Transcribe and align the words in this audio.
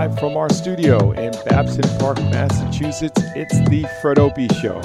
live 0.00 0.18
from 0.18 0.34
our 0.34 0.48
studio 0.48 1.10
in 1.12 1.30
Babson 1.44 1.84
Park, 1.98 2.16
Massachusetts. 2.30 3.20
It's 3.36 3.58
the 3.68 3.86
Fred 4.00 4.18
Opie 4.18 4.48
Show, 4.62 4.80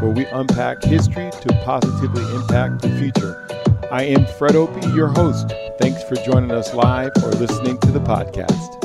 where 0.00 0.10
we 0.10 0.26
unpack 0.26 0.82
history 0.82 1.30
to 1.30 1.62
positively 1.64 2.24
impact 2.34 2.82
the 2.82 2.88
future. 2.98 3.46
I 3.92 4.02
am 4.02 4.26
Fred 4.26 4.56
Opie, 4.56 4.84
your 4.88 5.06
host. 5.06 5.52
Thanks 5.78 6.02
for 6.02 6.16
joining 6.16 6.50
us 6.50 6.74
live 6.74 7.12
or 7.22 7.30
listening 7.30 7.78
to 7.78 7.92
the 7.92 8.00
podcast. 8.00 8.82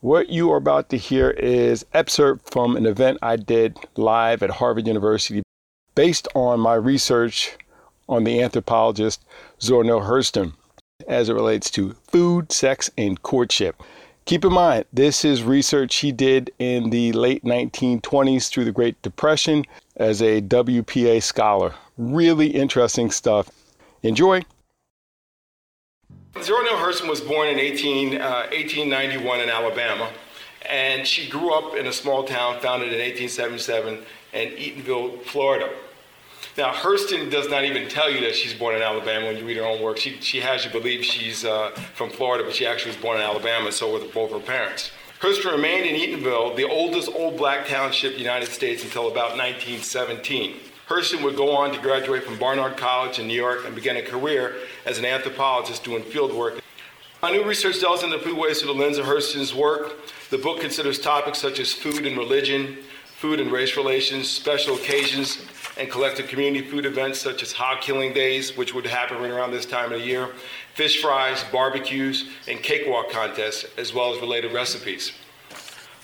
What 0.00 0.30
you 0.30 0.50
are 0.50 0.56
about 0.56 0.88
to 0.88 0.96
hear 0.96 1.32
is 1.32 1.84
excerpt 1.92 2.50
from 2.50 2.78
an 2.78 2.86
event 2.86 3.18
I 3.20 3.36
did 3.36 3.76
live 3.94 4.42
at 4.42 4.48
Harvard 4.48 4.86
University 4.86 5.42
based 5.94 6.28
on 6.34 6.60
my 6.60 6.74
research 6.76 7.58
on 8.08 8.24
the 8.24 8.40
anthropologist 8.40 9.22
Zora 9.60 9.84
Neale 9.84 10.00
Hurston 10.00 10.54
as 11.06 11.28
it 11.28 11.34
relates 11.34 11.70
to 11.70 11.92
food, 12.08 12.52
sex, 12.52 12.90
and 12.96 13.22
courtship. 13.22 13.82
Keep 14.24 14.44
in 14.44 14.52
mind, 14.52 14.84
this 14.92 15.24
is 15.24 15.42
research 15.42 15.96
he 15.96 16.12
did 16.12 16.52
in 16.58 16.90
the 16.90 17.12
late 17.12 17.44
1920s 17.44 18.48
through 18.48 18.64
the 18.64 18.72
Great 18.72 19.00
Depression 19.02 19.64
as 19.96 20.22
a 20.22 20.40
WPA 20.40 21.22
scholar. 21.22 21.74
Really 21.98 22.48
interesting 22.48 23.10
stuff. 23.10 23.50
Enjoy. 24.02 24.42
Zora 26.40 26.64
Neale 26.64 26.76
Hurston 26.76 27.08
was 27.08 27.20
born 27.20 27.48
in 27.48 27.58
18, 27.58 28.20
uh, 28.20 28.46
1891 28.52 29.40
in 29.40 29.50
Alabama, 29.50 30.08
and 30.70 31.06
she 31.06 31.28
grew 31.28 31.52
up 31.52 31.74
in 31.74 31.86
a 31.86 31.92
small 31.92 32.24
town 32.24 32.58
founded 32.60 32.92
in 32.92 33.00
1877 33.00 33.98
in 34.32 34.48
Eatonville, 34.52 35.22
Florida. 35.24 35.68
Now, 36.58 36.70
Hurston 36.70 37.30
does 37.30 37.48
not 37.48 37.64
even 37.64 37.88
tell 37.88 38.10
you 38.10 38.20
that 38.20 38.34
she's 38.34 38.52
born 38.52 38.76
in 38.76 38.82
Alabama 38.82 39.26
when 39.26 39.38
you 39.38 39.46
read 39.46 39.56
her 39.56 39.64
own 39.64 39.80
work. 39.80 39.96
She, 39.96 40.20
she 40.20 40.40
has 40.40 40.66
you 40.66 40.70
believe 40.70 41.02
she's 41.02 41.46
uh, 41.46 41.70
from 41.94 42.10
Florida, 42.10 42.44
but 42.44 42.54
she 42.54 42.66
actually 42.66 42.92
was 42.92 43.00
born 43.00 43.16
in 43.16 43.22
Alabama, 43.22 43.72
so 43.72 43.90
were 43.90 44.06
both 44.12 44.32
her 44.32 44.38
parents. 44.38 44.90
Hurston 45.20 45.52
remained 45.52 45.86
in 45.86 45.96
Eatonville, 45.96 46.54
the 46.54 46.68
oldest 46.68 47.08
old 47.14 47.38
black 47.38 47.66
township 47.66 48.12
in 48.12 48.18
the 48.18 48.22
United 48.22 48.50
States, 48.50 48.84
until 48.84 49.08
about 49.08 49.30
1917. 49.38 50.56
Hurston 50.88 51.22
would 51.22 51.36
go 51.36 51.56
on 51.56 51.72
to 51.72 51.80
graduate 51.80 52.24
from 52.24 52.38
Barnard 52.38 52.76
College 52.76 53.18
in 53.18 53.26
New 53.26 53.34
York 53.34 53.64
and 53.64 53.74
begin 53.74 53.96
a 53.96 54.02
career 54.02 54.56
as 54.84 54.98
an 54.98 55.06
anthropologist 55.06 55.84
doing 55.84 56.02
field 56.02 56.34
work. 56.34 56.60
My 57.22 57.30
new 57.30 57.44
research 57.44 57.80
delves 57.80 58.02
into 58.02 58.18
foodways 58.18 58.58
through 58.58 58.74
the 58.74 58.80
lens 58.80 58.98
of 58.98 59.06
Hurston's 59.06 59.54
work. 59.54 59.92
The 60.28 60.38
book 60.38 60.60
considers 60.60 60.98
topics 60.98 61.38
such 61.38 61.60
as 61.60 61.72
food 61.72 62.04
and 62.04 62.18
religion, 62.18 62.78
food 63.16 63.38
and 63.40 63.50
race 63.50 63.76
relations, 63.76 64.28
special 64.28 64.74
occasions, 64.74 65.46
and 65.78 65.90
collective 65.90 66.28
community 66.28 66.66
food 66.66 66.86
events 66.86 67.20
such 67.20 67.42
as 67.42 67.52
hog 67.52 67.80
killing 67.80 68.12
days, 68.12 68.56
which 68.56 68.74
would 68.74 68.86
happen 68.86 69.18
right 69.18 69.30
around 69.30 69.52
this 69.52 69.66
time 69.66 69.92
of 69.92 70.00
the 70.00 70.06
year, 70.06 70.28
fish 70.74 71.00
fries, 71.00 71.44
barbecues, 71.50 72.28
and 72.48 72.62
cakewalk 72.62 73.10
contests, 73.10 73.64
as 73.78 73.94
well 73.94 74.14
as 74.14 74.20
related 74.20 74.52
recipes. 74.52 75.12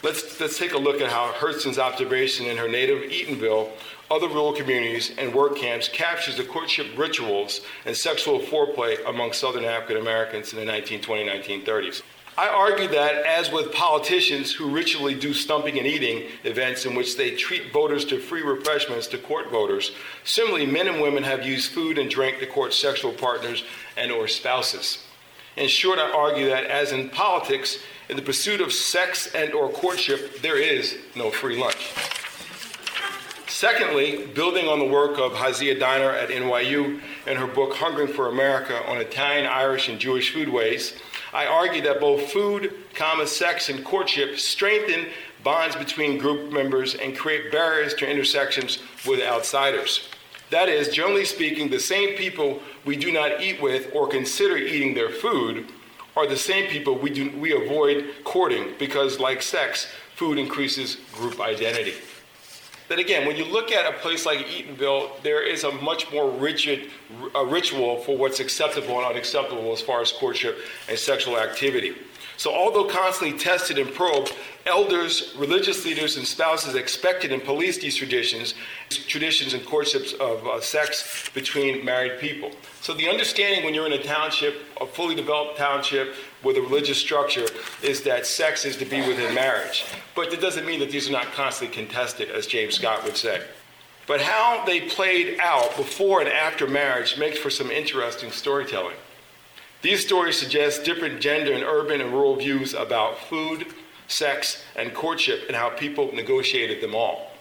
Let's, 0.02 0.38
let's 0.40 0.56
take 0.56 0.74
a 0.74 0.78
look 0.78 1.00
at 1.00 1.10
how 1.10 1.32
Hurston's 1.32 1.78
observation 1.78 2.46
in 2.46 2.56
her 2.56 2.68
native 2.68 3.10
Eatonville, 3.10 3.70
other 4.10 4.28
rural 4.28 4.52
communities, 4.52 5.12
and 5.18 5.34
work 5.34 5.56
camps 5.56 5.88
captures 5.88 6.36
the 6.36 6.44
courtship 6.44 6.86
rituals 6.96 7.62
and 7.84 7.96
sexual 7.96 8.38
foreplay 8.38 8.96
among 9.08 9.32
Southern 9.32 9.64
African 9.64 9.96
Americans 9.96 10.52
in 10.52 10.58
the 10.58 10.64
1920 10.64 11.64
1930s. 11.64 12.02
I 12.38 12.46
argue 12.46 12.86
that, 12.90 13.26
as 13.26 13.50
with 13.50 13.72
politicians 13.72 14.52
who 14.52 14.70
ritually 14.70 15.16
do 15.16 15.34
stumping 15.34 15.76
and 15.76 15.88
eating 15.88 16.28
events 16.44 16.86
in 16.86 16.94
which 16.94 17.16
they 17.16 17.32
treat 17.32 17.72
voters 17.72 18.04
to 18.04 18.20
free 18.20 18.42
refreshments 18.42 19.08
to 19.08 19.18
court 19.18 19.50
voters, 19.50 19.90
similarly, 20.22 20.64
men 20.64 20.86
and 20.86 21.02
women 21.02 21.24
have 21.24 21.44
used 21.44 21.72
food 21.72 21.98
and 21.98 22.08
drink 22.08 22.38
to 22.38 22.46
court 22.46 22.72
sexual 22.72 23.12
partners 23.12 23.64
and 23.96 24.12
or 24.12 24.28
spouses. 24.28 25.02
In 25.56 25.66
short, 25.66 25.98
I 25.98 26.12
argue 26.12 26.48
that, 26.50 26.66
as 26.66 26.92
in 26.92 27.10
politics, 27.10 27.78
in 28.08 28.14
the 28.14 28.22
pursuit 28.22 28.60
of 28.60 28.72
sex 28.72 29.34
and 29.34 29.52
or 29.52 29.68
courtship, 29.68 30.40
there 30.40 30.58
is 30.58 30.96
no 31.16 31.32
free 31.32 31.60
lunch. 31.60 31.92
Secondly, 33.58 34.24
building 34.34 34.68
on 34.68 34.78
the 34.78 34.84
work 34.84 35.18
of 35.18 35.32
Hasia 35.32 35.80
Diner 35.80 36.10
at 36.10 36.28
NYU 36.28 37.00
in 37.26 37.36
her 37.36 37.48
book 37.48 37.74
Hungering 37.74 38.06
for 38.06 38.28
America 38.28 38.88
on 38.88 38.98
Italian, 38.98 39.46
Irish, 39.46 39.88
and 39.88 39.98
Jewish 39.98 40.32
foodways, 40.32 40.96
I 41.32 41.46
argue 41.46 41.82
that 41.82 41.98
both 41.98 42.30
food, 42.30 42.72
sex, 43.26 43.68
and 43.68 43.84
courtship 43.84 44.38
strengthen 44.38 45.06
bonds 45.42 45.74
between 45.74 46.18
group 46.18 46.52
members 46.52 46.94
and 46.94 47.18
create 47.18 47.50
barriers 47.50 47.94
to 47.94 48.08
intersections 48.08 48.78
with 49.04 49.26
outsiders. 49.26 50.08
That 50.50 50.68
is, 50.68 50.90
generally 50.90 51.24
speaking, 51.24 51.68
the 51.68 51.80
same 51.80 52.16
people 52.16 52.62
we 52.84 52.94
do 52.94 53.10
not 53.10 53.42
eat 53.42 53.60
with 53.60 53.92
or 53.92 54.06
consider 54.06 54.56
eating 54.56 54.94
their 54.94 55.10
food 55.10 55.66
are 56.14 56.28
the 56.28 56.36
same 56.36 56.70
people 56.70 56.96
we, 56.96 57.10
do, 57.10 57.36
we 57.36 57.60
avoid 57.60 58.08
courting 58.22 58.74
because, 58.78 59.18
like 59.18 59.42
sex, 59.42 59.88
food 60.14 60.38
increases 60.38 60.98
group 61.12 61.40
identity 61.40 61.94
that 62.88 62.98
again, 62.98 63.26
when 63.26 63.36
you 63.36 63.44
look 63.44 63.70
at 63.70 63.86
a 63.86 63.96
place 63.98 64.26
like 64.26 64.38
Eatonville, 64.46 65.22
there 65.22 65.42
is 65.42 65.64
a 65.64 65.72
much 65.72 66.10
more 66.12 66.30
rigid 66.30 66.90
ritual 67.46 67.98
for 67.98 68.16
what's 68.16 68.40
acceptable 68.40 68.98
and 68.98 69.06
unacceptable 69.06 69.72
as 69.72 69.80
far 69.80 70.00
as 70.00 70.12
courtship 70.12 70.58
and 70.88 70.98
sexual 70.98 71.38
activity. 71.38 71.94
So, 72.38 72.54
although 72.54 72.84
constantly 72.84 73.36
tested 73.36 73.78
and 73.78 73.92
probed, 73.92 74.32
elders, 74.64 75.34
religious 75.36 75.84
leaders, 75.84 76.16
and 76.16 76.24
spouses 76.24 76.76
expected 76.76 77.32
and 77.32 77.42
policed 77.42 77.80
these 77.80 77.96
traditions, 77.96 78.54
traditions 78.90 79.54
and 79.54 79.66
courtships 79.66 80.12
of 80.12 80.46
uh, 80.46 80.60
sex 80.60 81.28
between 81.34 81.84
married 81.84 82.20
people. 82.20 82.52
So, 82.80 82.94
the 82.94 83.08
understanding 83.08 83.64
when 83.64 83.74
you're 83.74 83.86
in 83.86 83.92
a 83.92 84.02
township, 84.02 84.54
a 84.80 84.86
fully 84.86 85.16
developed 85.16 85.58
township 85.58 86.14
with 86.42 86.56
a 86.56 86.60
religious 86.60 86.98
structure, 86.98 87.46
is 87.82 88.02
that 88.02 88.26
sex 88.26 88.64
is 88.64 88.76
to 88.76 88.84
be 88.84 89.00
within 89.06 89.34
marriage. 89.34 89.84
But 90.14 90.30
that 90.30 90.40
doesn't 90.40 90.66
mean 90.66 90.80
that 90.80 90.90
these 90.90 91.08
are 91.08 91.12
not 91.12 91.32
constantly 91.32 91.74
contested, 91.74 92.30
as 92.30 92.46
James 92.46 92.74
Scott 92.76 93.04
would 93.04 93.16
say. 93.16 93.42
But 94.06 94.22
how 94.22 94.64
they 94.64 94.80
played 94.80 95.38
out 95.40 95.76
before 95.76 96.20
and 96.20 96.28
after 96.28 96.66
marriage 96.66 97.18
makes 97.18 97.38
for 97.38 97.50
some 97.50 97.70
interesting 97.70 98.30
storytelling. 98.30 98.96
These 99.82 100.04
stories 100.04 100.38
suggest 100.38 100.84
different 100.84 101.20
gender 101.20 101.52
and 101.52 101.62
urban 101.62 102.00
and 102.00 102.12
rural 102.12 102.36
views 102.36 102.74
about 102.74 103.18
food, 103.18 103.66
sex, 104.08 104.64
and 104.76 104.94
courtship 104.94 105.44
and 105.46 105.56
how 105.56 105.68
people 105.68 106.12
negotiated 106.14 106.80
them 106.80 106.94
all. 106.94 107.32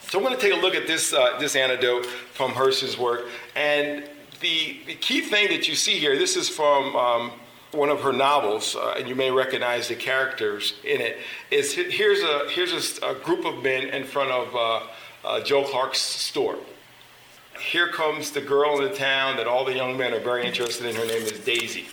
So 0.00 0.18
I'm 0.18 0.24
going 0.24 0.36
to 0.36 0.40
take 0.40 0.52
a 0.52 0.60
look 0.60 0.74
at 0.74 0.86
this, 0.86 1.14
uh, 1.14 1.38
this 1.38 1.56
anecdote 1.56 2.04
from 2.04 2.52
Hurston's 2.52 2.98
work. 2.98 3.26
And 3.56 4.04
the, 4.40 4.76
the, 4.86 4.94
key 4.96 5.22
thing 5.22 5.48
that 5.48 5.66
you 5.66 5.74
see 5.74 5.98
here, 5.98 6.16
this 6.18 6.36
is 6.36 6.48
from 6.48 6.94
um, 6.94 7.32
one 7.74 7.88
of 7.88 8.00
her 8.02 8.12
novels, 8.12 8.76
uh, 8.76 8.94
and 8.96 9.08
you 9.08 9.14
may 9.14 9.30
recognize 9.30 9.88
the 9.88 9.96
characters 9.96 10.74
in 10.84 11.00
it, 11.00 11.18
is 11.50 11.74
here's 11.74 12.22
a, 12.22 12.48
here's 12.50 12.98
a, 13.02 13.06
a 13.10 13.14
group 13.14 13.44
of 13.44 13.62
men 13.62 13.88
in 13.88 14.04
front 14.04 14.30
of 14.30 14.54
uh, 14.54 14.80
uh 15.24 15.40
Joe 15.40 15.64
Clark's 15.64 16.00
store 16.00 16.56
here 17.60 17.88
comes 17.88 18.30
the 18.30 18.40
girl 18.40 18.78
in 18.78 18.90
the 18.90 18.94
town 18.94 19.36
that 19.36 19.46
all 19.46 19.64
the 19.64 19.74
young 19.74 19.96
men 19.96 20.12
are 20.12 20.20
very 20.20 20.46
interested 20.46 20.86
in. 20.86 20.94
Her 20.94 21.06
name 21.06 21.22
is 21.22 21.32
Daisy. 21.40 21.86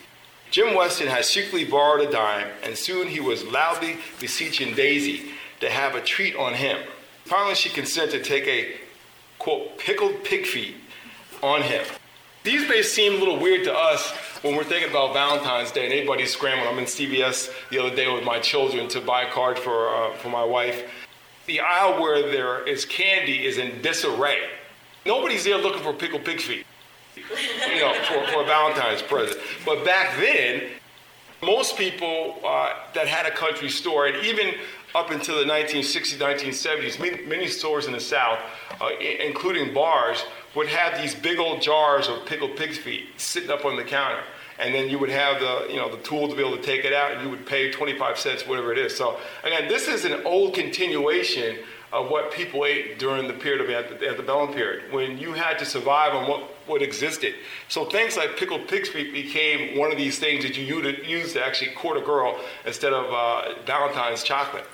Jim 0.50 0.76
Weston 0.76 1.08
had 1.08 1.24
secretly 1.24 1.64
borrowed 1.64 2.08
a 2.08 2.12
dime, 2.12 2.48
and 2.64 2.78
soon 2.78 3.08
he 3.08 3.20
was 3.20 3.44
loudly 3.46 3.98
beseeching 4.20 4.76
Daisy 4.76 5.32
to 5.62 5.70
have 5.70 5.96
a 5.96 6.02
treat 6.02 6.36
on 6.36 6.54
him. 6.54 6.78
Finally, 7.24 7.56
she 7.56 7.70
consented 7.70 8.24
to 8.24 8.30
take 8.30 8.48
a, 8.48 8.76
quote, 9.40 9.78
pickled 9.78 10.24
pig 10.24 10.46
feet 10.46 10.76
on 11.42 11.62
him. 11.62 11.86
These 12.44 12.68
may 12.68 12.82
seem 12.82 13.14
a 13.14 13.18
little 13.18 13.40
weird 13.40 13.64
to 13.66 13.74
us 13.74 14.12
when 14.42 14.56
we're 14.56 14.64
thinking 14.64 14.90
about 14.90 15.14
Valentine's 15.14 15.72
Day 15.72 15.86
and 15.86 15.94
everybody's 15.94 16.34
scrambling. 16.34 16.68
I'm 16.68 16.80
in 16.80 16.86
CVS 16.86 17.52
the 17.70 17.80
other 17.80 17.96
day 17.96 18.12
with 18.12 18.24
my 18.24 18.40
children 18.40 18.88
to 18.90 19.02
buy 19.02 19.24
a 19.24 19.32
card 19.32 19.60
for, 19.60 19.90
uh, 19.90 20.14
for 20.16 20.30
my 20.30 20.44
wife. 20.44 20.90
The 21.46 21.60
aisle 21.60 22.02
where 22.02 22.22
there 22.32 22.68
is 22.68 22.86
candy 22.86 23.46
is 23.46 23.58
in 23.58 23.82
disarray. 23.82 24.40
Nobody's 25.06 25.44
there 25.44 25.58
looking 25.58 25.82
for 25.84 25.94
pickled 25.94 26.26
pig 26.26 26.40
feet, 26.40 26.66
you 27.16 27.80
know, 27.80 27.94
for, 28.04 28.26
for 28.32 28.44
a 28.44 28.46
Valentine's 28.46 29.02
present. 29.02 29.40
But 29.66 29.84
back 29.84 30.18
then, 30.20 30.70
most 31.44 31.78
people 31.78 32.40
uh, 32.44 32.74
that 32.94 33.08
had 33.08 33.26
a 33.26 33.32
country 33.32 33.70
store, 33.70 34.08
and 34.08 34.26
even 34.26 34.54
up 34.94 35.10
until 35.10 35.38
the 35.40 35.46
1960s, 35.46 36.18
1970s, 36.18 37.00
many, 37.00 37.26
many 37.26 37.48
stores 37.48 37.86
in 37.86 37.94
the 37.94 38.00
South, 38.00 38.40
uh, 38.80 38.90
including 39.00 39.74
bars, 39.74 40.24
would 40.56 40.68
have 40.68 41.02
these 41.02 41.16
big 41.16 41.40
old 41.40 41.62
jars 41.62 42.08
of 42.08 42.26
pickled 42.26 42.56
pig's 42.58 42.78
feet 42.78 43.06
sitting 43.18 43.50
up 43.50 43.66
on 43.66 43.76
the 43.76 43.84
counter. 43.84 44.22
And 44.62 44.74
then 44.76 44.90
you 44.90 45.00
would 45.00 45.10
have 45.10 45.40
the, 45.40 45.68
you 45.70 45.78
know, 45.78 45.90
the 45.90 46.02
tool 46.04 46.30
to 46.30 46.36
be 46.36 46.42
able 46.46 46.56
to 46.56 46.62
take 46.62 46.86
it 46.86 46.94
out, 46.94 47.12
and 47.12 47.24
you 47.24 47.30
would 47.30 47.46
pay 47.46 47.72
25 47.72 48.20
cents, 48.20 48.48
whatever 48.48 48.72
it 48.72 48.78
is. 48.78 48.96
So 48.96 49.18
again, 49.44 49.68
this 49.68 49.88
is 49.88 50.06
an 50.06 50.22
old 50.26 50.54
continuation 50.54 51.58
of 51.92 52.10
what 52.10 52.32
people 52.32 52.66
ate 52.66 53.00
during 53.00 53.28
the 53.28 53.34
period 53.34 53.62
of 53.62 53.68
the 54.00 54.10
antebellum 54.10 54.54
period, 54.54 54.94
when 54.94 55.18
you 55.18 55.34
had 55.34 55.60
to 55.60 55.66
survive 55.66 56.14
on 56.14 56.30
what, 56.30 56.42
what 56.66 56.82
existed. 56.82 57.36
So 57.68 57.86
things 57.86 58.16
like 58.16 58.38
pickled 58.38 58.68
pig's 58.68 58.88
feet 58.88 59.12
became 59.14 59.78
one 59.78 59.92
of 59.92 59.98
these 59.98 60.18
things 60.18 60.44
that 60.44 60.58
you 60.58 60.64
used 61.06 61.34
to 61.34 61.46
actually 61.46 61.72
court 61.72 61.98
a 61.98 62.02
girl 62.02 62.40
instead 62.66 62.94
of 62.94 63.12
uh, 63.12 63.62
Valentine's 63.66 64.24
chocolate. 64.24 64.66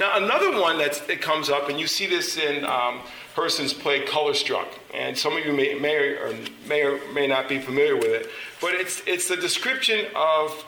Now 0.00 0.16
another 0.16 0.60
one 0.60 0.78
that 0.78 1.20
comes 1.20 1.50
up, 1.50 1.68
and 1.68 1.78
you 1.78 1.86
see 1.86 2.06
this 2.06 2.36
in 2.36 2.64
um, 2.64 3.00
play 3.34 4.00
Color 4.04 4.34
Struck, 4.34 4.68
and 4.94 5.16
some 5.16 5.36
of 5.36 5.44
you 5.44 5.52
may, 5.52 5.74
may, 5.74 5.96
or 5.96 6.34
may 6.68 6.82
or 6.82 7.00
may 7.12 7.26
not 7.26 7.48
be 7.48 7.58
familiar 7.58 7.96
with 7.96 8.06
it, 8.06 8.28
but 8.60 8.74
it's, 8.74 9.02
it's 9.06 9.30
a 9.30 9.36
description 9.36 10.06
of 10.14 10.64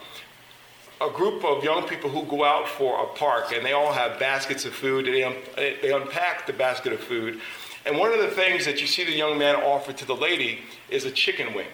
a 1.00 1.10
group 1.10 1.44
of 1.44 1.64
young 1.64 1.86
people 1.86 2.08
who 2.08 2.24
go 2.24 2.44
out 2.44 2.68
for 2.68 3.02
a 3.02 3.06
park 3.18 3.52
and 3.52 3.64
they 3.64 3.72
all 3.72 3.92
have 3.92 4.18
baskets 4.18 4.64
of 4.64 4.72
food 4.72 5.06
and 5.06 5.14
they, 5.14 5.24
un- 5.24 5.34
they 5.56 5.92
unpack 5.92 6.46
the 6.46 6.52
basket 6.52 6.92
of 6.92 7.00
food. 7.00 7.40
And 7.84 7.98
one 7.98 8.12
of 8.12 8.20
the 8.20 8.28
things 8.28 8.64
that 8.64 8.80
you 8.80 8.86
see 8.86 9.04
the 9.04 9.12
young 9.12 9.36
man 9.36 9.56
offer 9.56 9.92
to 9.92 10.06
the 10.06 10.14
lady 10.14 10.60
is 10.88 11.04
a 11.04 11.10
chicken 11.10 11.52
wing. 11.52 11.66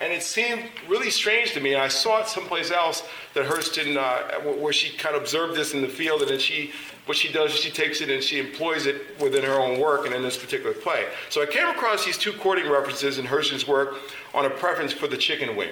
And 0.00 0.12
it 0.12 0.22
seemed 0.22 0.64
really 0.88 1.10
strange 1.10 1.52
to 1.52 1.60
me. 1.60 1.74
And 1.74 1.82
I 1.82 1.88
saw 1.88 2.20
it 2.20 2.26
someplace 2.26 2.70
else 2.70 3.04
that 3.34 3.46
Hurston, 3.46 3.96
uh, 3.96 4.40
where 4.40 4.72
she 4.72 4.96
kind 4.96 5.14
of 5.14 5.22
observed 5.22 5.54
this 5.54 5.74
in 5.74 5.82
the 5.82 5.88
field, 5.88 6.22
and 6.22 6.30
then 6.30 6.40
she, 6.40 6.72
what 7.06 7.16
she 7.16 7.32
does 7.32 7.52
is 7.52 7.58
she 7.58 7.70
takes 7.70 8.00
it 8.00 8.10
and 8.10 8.22
she 8.22 8.40
employs 8.40 8.86
it 8.86 9.18
within 9.20 9.44
her 9.44 9.60
own 9.60 9.78
work 9.78 10.06
and 10.06 10.14
in 10.14 10.22
this 10.22 10.36
particular 10.36 10.74
play. 10.74 11.06
So 11.30 11.40
I 11.40 11.46
came 11.46 11.68
across 11.68 12.04
these 12.04 12.18
two 12.18 12.32
courting 12.32 12.68
references 12.68 13.18
in 13.18 13.26
Hurston's 13.26 13.68
work 13.68 13.94
on 14.34 14.44
a 14.44 14.50
preference 14.50 14.92
for 14.92 15.06
the 15.06 15.16
chicken 15.16 15.56
wing 15.56 15.70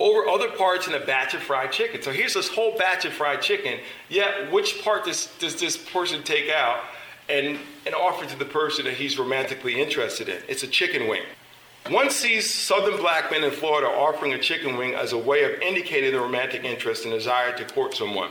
over 0.00 0.28
other 0.28 0.50
parts 0.50 0.88
in 0.88 0.94
a 0.94 1.00
batch 1.00 1.34
of 1.34 1.42
fried 1.42 1.70
chicken. 1.70 2.02
So 2.02 2.10
here's 2.10 2.34
this 2.34 2.48
whole 2.48 2.76
batch 2.76 3.04
of 3.04 3.12
fried 3.12 3.40
chicken, 3.40 3.78
yet 4.08 4.50
which 4.50 4.82
part 4.82 5.04
does, 5.04 5.32
does 5.38 5.58
this 5.58 5.76
person 5.76 6.22
take 6.22 6.50
out 6.50 6.80
and, 7.28 7.58
and 7.86 7.94
offer 7.94 8.26
to 8.26 8.38
the 8.38 8.44
person 8.44 8.84
that 8.86 8.94
he's 8.94 9.18
romantically 9.18 9.80
interested 9.80 10.28
in? 10.28 10.42
It's 10.48 10.62
a 10.62 10.66
chicken 10.66 11.08
wing. 11.08 11.22
One 11.90 12.08
sees 12.08 12.50
southern 12.50 12.96
black 12.96 13.30
men 13.30 13.44
in 13.44 13.50
Florida 13.50 13.88
offering 13.88 14.32
a 14.32 14.38
chicken 14.38 14.78
wing 14.78 14.94
as 14.94 15.12
a 15.12 15.18
way 15.18 15.44
of 15.44 15.60
indicating 15.60 16.12
their 16.12 16.22
romantic 16.22 16.64
interest 16.64 17.04
and 17.04 17.12
desire 17.12 17.54
to 17.58 17.64
court 17.74 17.92
someone. 17.92 18.30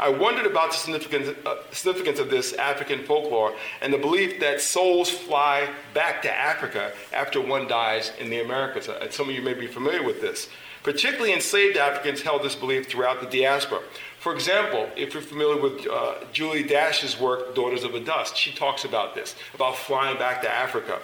I 0.00 0.08
wondered 0.08 0.46
about 0.46 0.70
the 0.70 0.78
significance, 0.78 1.36
uh, 1.44 1.56
significance, 1.70 2.18
of 2.18 2.30
this 2.30 2.54
African 2.54 3.04
folklore 3.04 3.54
and 3.82 3.92
the 3.92 3.98
belief 3.98 4.40
that 4.40 4.62
souls 4.62 5.10
fly 5.10 5.68
back 5.92 6.22
to 6.22 6.32
Africa 6.32 6.92
after 7.12 7.42
one 7.42 7.68
dies 7.68 8.12
in 8.18 8.30
the 8.30 8.40
Americas. 8.40 8.88
Uh, 8.88 9.10
some 9.10 9.28
of 9.28 9.34
you 9.34 9.42
may 9.42 9.54
be 9.54 9.66
familiar 9.66 10.02
with 10.02 10.22
this. 10.22 10.48
Particularly 10.82 11.34
enslaved 11.34 11.76
Africans 11.76 12.22
held 12.22 12.42
this 12.42 12.54
belief 12.54 12.88
throughout 12.88 13.20
the 13.20 13.26
diaspora. 13.26 13.82
For 14.18 14.32
example, 14.32 14.88
if 14.96 15.12
you're 15.12 15.22
familiar 15.22 15.60
with 15.60 15.86
uh, 15.86 16.14
Julie 16.32 16.62
Dash's 16.62 17.20
work, 17.20 17.54
Daughters 17.54 17.84
of 17.84 17.92
the 17.92 18.00
Dust, 18.00 18.34
she 18.34 18.52
talks 18.52 18.86
about 18.86 19.14
this, 19.14 19.34
about 19.52 19.76
flying 19.76 20.16
back 20.16 20.40
to 20.40 20.50
Africa. 20.50 21.00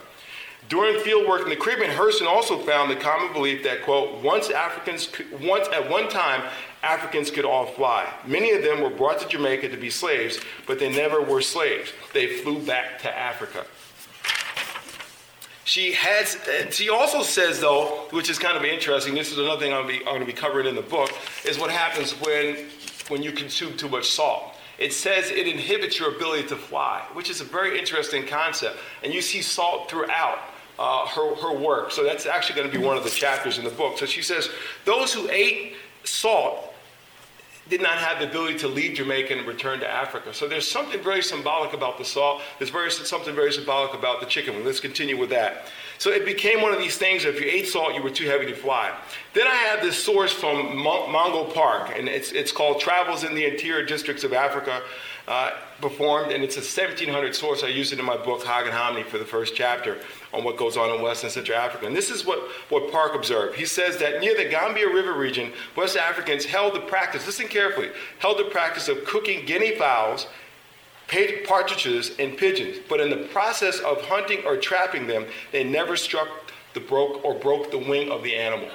During 0.68 0.98
field 1.00 1.28
work 1.28 1.42
in 1.42 1.50
the 1.50 1.56
Caribbean, 1.56 1.90
Hurston 1.90 2.26
also 2.26 2.58
found 2.58 2.90
the 2.90 2.96
common 2.96 3.32
belief 3.32 3.62
that, 3.64 3.82
quote, 3.82 4.22
once 4.22 4.50
Africans, 4.50 5.10
once 5.42 5.68
at 5.68 5.90
one 5.90 6.08
time, 6.08 6.42
Africans 6.82 7.30
could 7.30 7.44
all 7.44 7.66
fly. 7.66 8.10
Many 8.26 8.52
of 8.52 8.62
them 8.62 8.80
were 8.80 8.90
brought 8.90 9.18
to 9.20 9.28
Jamaica 9.28 9.68
to 9.68 9.76
be 9.76 9.90
slaves, 9.90 10.40
but 10.66 10.78
they 10.78 10.90
never 10.90 11.20
were 11.20 11.42
slaves. 11.42 11.92
They 12.12 12.38
flew 12.38 12.60
back 12.60 12.98
to 13.00 13.14
Africa. 13.14 13.66
She 15.64 15.92
has. 15.92 16.38
She 16.70 16.90
also 16.90 17.22
says, 17.22 17.60
though, 17.60 18.06
which 18.10 18.28
is 18.28 18.38
kind 18.38 18.56
of 18.56 18.64
interesting. 18.64 19.14
This 19.14 19.32
is 19.32 19.38
another 19.38 19.60
thing 19.60 19.72
I'm 19.72 19.86
going 19.86 20.20
to 20.20 20.26
be 20.26 20.32
covering 20.32 20.66
in 20.66 20.74
the 20.74 20.82
book. 20.82 21.10
Is 21.44 21.58
what 21.58 21.70
happens 21.70 22.12
when 22.20 22.56
when 23.08 23.22
you 23.22 23.32
consume 23.32 23.76
too 23.76 23.88
much 23.88 24.10
salt. 24.10 24.54
It 24.78 24.92
says 24.92 25.30
it 25.30 25.46
inhibits 25.46 25.98
your 25.98 26.16
ability 26.16 26.48
to 26.48 26.56
fly, 26.56 27.02
which 27.12 27.30
is 27.30 27.40
a 27.40 27.44
very 27.44 27.78
interesting 27.78 28.26
concept. 28.26 28.76
And 29.02 29.14
you 29.14 29.22
see 29.22 29.40
salt 29.40 29.88
throughout 29.88 30.38
uh, 30.78 31.06
her, 31.06 31.34
her 31.36 31.56
work. 31.56 31.90
So 31.90 32.04
that's 32.04 32.26
actually 32.26 32.56
going 32.56 32.70
to 32.70 32.78
be 32.78 32.84
one 32.84 32.96
of 32.96 33.04
the 33.04 33.10
chapters 33.10 33.58
in 33.58 33.64
the 33.64 33.70
book. 33.70 33.98
So 33.98 34.06
she 34.06 34.22
says, 34.22 34.50
those 34.84 35.12
who 35.12 35.28
ate 35.30 35.74
salt 36.04 36.74
did 37.68 37.80
not 37.80 37.96
have 37.96 38.18
the 38.18 38.28
ability 38.28 38.58
to 38.58 38.68
leave 38.68 38.96
Jamaica 38.96 39.38
and 39.38 39.46
return 39.46 39.80
to 39.80 39.88
Africa. 39.88 40.34
So 40.34 40.46
there's 40.46 40.70
something 40.70 41.02
very 41.02 41.22
symbolic 41.22 41.72
about 41.72 41.96
the 41.96 42.04
salt. 42.04 42.42
There's 42.58 42.70
very, 42.70 42.90
something 42.90 43.34
very 43.34 43.52
symbolic 43.52 43.94
about 43.94 44.20
the 44.20 44.26
chicken. 44.26 44.62
Let's 44.64 44.80
continue 44.80 45.18
with 45.18 45.30
that. 45.30 45.68
So 45.96 46.10
it 46.10 46.26
became 46.26 46.60
one 46.60 46.72
of 46.72 46.78
these 46.78 46.98
things 46.98 47.24
if 47.24 47.40
you 47.40 47.46
ate 47.46 47.66
salt, 47.66 47.94
you 47.94 48.02
were 48.02 48.10
too 48.10 48.26
heavy 48.26 48.46
to 48.46 48.54
fly. 48.54 48.94
Then 49.32 49.46
I 49.46 49.54
have 49.54 49.80
this 49.80 49.96
source 49.96 50.32
from 50.32 50.76
Mungo 50.76 51.44
Park, 51.52 51.92
and 51.96 52.08
it's, 52.08 52.32
it's 52.32 52.52
called 52.52 52.80
Travels 52.80 53.24
in 53.24 53.34
the 53.34 53.46
Interior 53.46 53.86
Districts 53.86 54.24
of 54.24 54.34
Africa 54.34 54.82
uh, 55.26 55.52
performed, 55.80 56.32
and 56.32 56.44
it's 56.44 56.56
a 56.56 56.60
1700 56.60 57.34
source. 57.34 57.62
I 57.62 57.68
use 57.68 57.92
it 57.92 57.98
in 57.98 58.04
my 58.04 58.16
book, 58.16 58.44
Hog 58.44 58.66
and 58.66 58.74
Hominy, 58.74 59.04
for 59.04 59.18
the 59.18 59.24
first 59.24 59.54
chapter 59.54 59.98
on 60.32 60.44
what 60.44 60.56
goes 60.56 60.76
on 60.76 60.94
in 60.94 61.00
West 61.00 61.24
and 61.24 61.32
Central 61.32 61.58
Africa. 61.58 61.86
And 61.86 61.96
this 61.96 62.10
is 62.10 62.26
what, 62.26 62.40
what 62.68 62.92
Park 62.92 63.14
observed. 63.14 63.56
He 63.56 63.64
says 63.64 63.96
that 63.98 64.20
near 64.20 64.36
the 64.36 64.48
Gambia 64.48 64.88
River 64.88 65.14
region, 65.14 65.52
West 65.76 65.96
Africans 65.96 66.44
held 66.44 66.74
the 66.74 66.80
practice, 66.80 67.26
listen 67.26 67.48
carefully, 67.48 67.90
held 68.18 68.38
the 68.38 68.44
practice 68.44 68.88
of 68.88 69.04
cooking 69.04 69.46
guinea 69.46 69.76
fowls, 69.76 70.26
partridges, 71.46 72.12
and 72.18 72.36
pigeons. 72.36 72.78
But 72.88 73.00
in 73.00 73.10
the 73.10 73.28
process 73.28 73.78
of 73.80 74.02
hunting 74.02 74.44
or 74.44 74.56
trapping 74.56 75.06
them, 75.06 75.26
they 75.52 75.64
never 75.64 75.96
struck 75.96 76.28
the 76.74 76.80
broke 76.80 77.24
or 77.24 77.34
broke 77.34 77.70
the 77.70 77.78
wing 77.78 78.10
of 78.10 78.22
the 78.22 78.34
animal. 78.34 78.68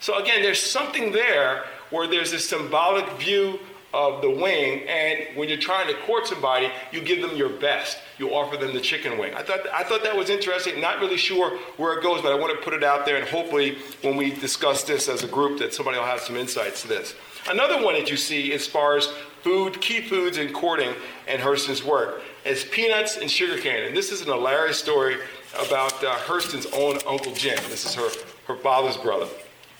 So 0.00 0.18
again, 0.18 0.42
there's 0.42 0.60
something 0.60 1.12
there 1.12 1.64
where 1.90 2.06
there's 2.06 2.32
a 2.32 2.38
symbolic 2.38 3.10
view 3.18 3.58
of 3.92 4.22
the 4.22 4.30
wing, 4.30 4.88
and 4.88 5.36
when 5.36 5.48
you're 5.48 5.58
trying 5.58 5.88
to 5.88 5.94
court 6.02 6.26
somebody, 6.26 6.70
you 6.92 7.00
give 7.00 7.20
them 7.20 7.36
your 7.36 7.48
best. 7.48 7.98
You 8.18 8.34
offer 8.34 8.56
them 8.56 8.72
the 8.72 8.80
chicken 8.80 9.18
wing. 9.18 9.34
I 9.34 9.42
thought, 9.42 9.60
I 9.72 9.82
thought 9.82 10.02
that 10.04 10.16
was 10.16 10.30
interesting. 10.30 10.80
Not 10.80 11.00
really 11.00 11.16
sure 11.16 11.58
where 11.76 11.98
it 11.98 12.02
goes, 12.02 12.22
but 12.22 12.32
I 12.32 12.36
want 12.36 12.56
to 12.56 12.64
put 12.64 12.72
it 12.72 12.84
out 12.84 13.04
there, 13.04 13.16
and 13.16 13.26
hopefully, 13.28 13.78
when 14.02 14.16
we 14.16 14.30
discuss 14.30 14.84
this 14.84 15.08
as 15.08 15.24
a 15.24 15.28
group, 15.28 15.58
that 15.58 15.74
somebody 15.74 15.98
will 15.98 16.06
have 16.06 16.20
some 16.20 16.36
insights 16.36 16.82
to 16.82 16.88
this. 16.88 17.14
Another 17.48 17.82
one 17.82 17.94
that 17.94 18.10
you 18.10 18.16
see 18.16 18.52
as 18.52 18.66
far 18.66 18.96
as 18.96 19.06
food, 19.42 19.80
key 19.80 20.02
foods 20.02 20.36
in 20.36 20.52
courting 20.52 20.92
and 21.26 21.40
Hurston's 21.40 21.82
work 21.82 22.22
is 22.44 22.64
peanuts 22.64 23.16
and 23.16 23.30
sugarcane. 23.30 23.86
And 23.86 23.96
this 23.96 24.12
is 24.12 24.20
an 24.20 24.28
hilarious 24.28 24.78
story 24.78 25.16
about 25.58 25.92
uh, 26.04 26.14
Hurston's 26.16 26.66
own 26.66 26.98
Uncle 27.06 27.32
Jim. 27.32 27.58
This 27.68 27.86
is 27.86 27.94
her, 27.94 28.08
her 28.46 28.56
father's 28.56 28.96
brother. 28.96 29.26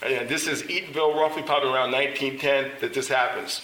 And 0.03 0.29
this 0.29 0.47
is 0.47 0.63
Eatonville, 0.63 1.15
roughly 1.15 1.43
probably 1.43 1.71
around 1.71 1.93
1910 1.93 2.81
that 2.81 2.95
this 2.95 3.09
happens. 3.09 3.63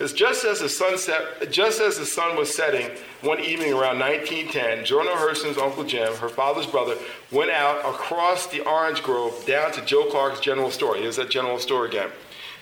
It's 0.00 0.12
just 0.12 0.44
as 0.44 0.60
the 0.60 0.68
sunset, 0.68 1.50
just 1.50 1.80
as 1.80 1.98
the 1.98 2.06
sun 2.06 2.36
was 2.36 2.54
setting 2.54 2.88
one 3.20 3.40
evening 3.40 3.72
around 3.72 3.98
1910, 3.98 4.84
Jorno 4.84 5.16
Hurston's 5.16 5.58
Uncle 5.58 5.82
Jim, 5.82 6.14
her 6.14 6.28
father's 6.28 6.66
brother, 6.66 6.96
went 7.32 7.50
out 7.50 7.78
across 7.80 8.46
the 8.46 8.60
orange 8.60 9.02
grove 9.02 9.44
down 9.44 9.72
to 9.72 9.84
Joe 9.84 10.04
Clark's 10.08 10.38
general 10.38 10.70
store. 10.70 10.94
Here's 10.94 11.16
that 11.16 11.30
general 11.30 11.58
store 11.58 11.84
again. 11.84 12.10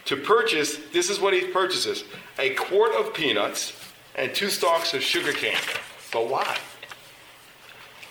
To 0.06 0.16
purchase, 0.16 0.78
this 0.92 1.10
is 1.10 1.20
what 1.20 1.34
he 1.34 1.42
purchases 1.48 2.04
a 2.38 2.54
quart 2.54 2.92
of 2.92 3.12
peanuts 3.12 3.74
and 4.14 4.34
two 4.34 4.48
stalks 4.48 4.94
of 4.94 5.02
sugar 5.02 5.32
cane. 5.32 5.58
But 6.12 6.30
why? 6.30 6.56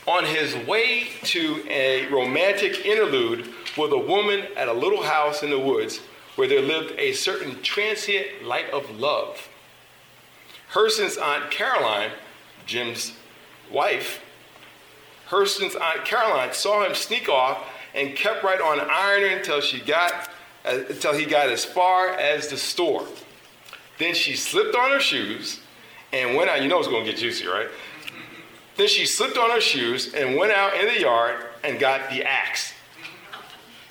On 0.06 0.24
his 0.24 0.56
way 0.68 1.08
to 1.24 1.66
a 1.68 2.06
romantic 2.08 2.86
interlude 2.86 3.50
with 3.76 3.92
a 3.92 3.98
woman 3.98 4.46
at 4.56 4.68
a 4.68 4.74
little 4.74 5.02
house 5.02 5.42
in 5.42 5.50
the 5.50 5.58
woods, 5.58 6.00
where 6.36 6.48
there 6.48 6.62
lived 6.62 6.94
a 6.98 7.14
certain 7.14 7.62
transient 7.62 8.44
light 8.44 8.70
of 8.72 9.00
love. 9.00 9.50
Hurston's 10.74 11.18
Aunt 11.18 11.50
Caroline, 11.52 12.12
Jim's 12.66 13.14
wife, 13.72 14.22
Hurston's 15.30 15.76
Aunt 15.76 16.06
Caroline 16.06 16.54
saw 16.54 16.86
him 16.86 16.94
sneak 16.94 17.30
off 17.30 17.66
and 17.94 18.16
kept 18.16 18.44
right 18.44 18.62
on 18.62 18.80
ironing 18.80 19.38
until 19.38 19.62
she 19.62 19.80
got 19.80 20.30
uh, 20.66 20.80
until 20.90 21.14
he 21.14 21.26
got 21.26 21.50
as 21.50 21.66
far 21.66 22.10
as 22.10 22.48
the 22.48 22.58
store. 22.58 23.06
Then 23.98 24.14
she 24.14 24.36
slipped 24.36 24.76
on 24.76 24.92
her 24.92 25.00
shoes 25.00 25.62
and 26.12 26.36
went 26.36 26.50
out. 26.50 26.62
You 26.62 26.68
know 26.68 26.80
it's 26.80 26.88
going 26.88 27.06
to 27.06 27.12
get 27.12 27.20
juicy, 27.20 27.48
right? 27.48 27.70
Then 28.76 28.88
she 28.88 29.06
slipped 29.06 29.38
on 29.38 29.50
her 29.52 29.62
shoes 29.62 30.14
and 30.14 30.36
went 30.36 30.52
out 30.52 30.76
in 30.76 30.88
the 30.88 31.00
yard 31.00 31.46
and 31.64 31.80
got 31.80 32.10
the 32.10 32.24
axe 32.24 32.74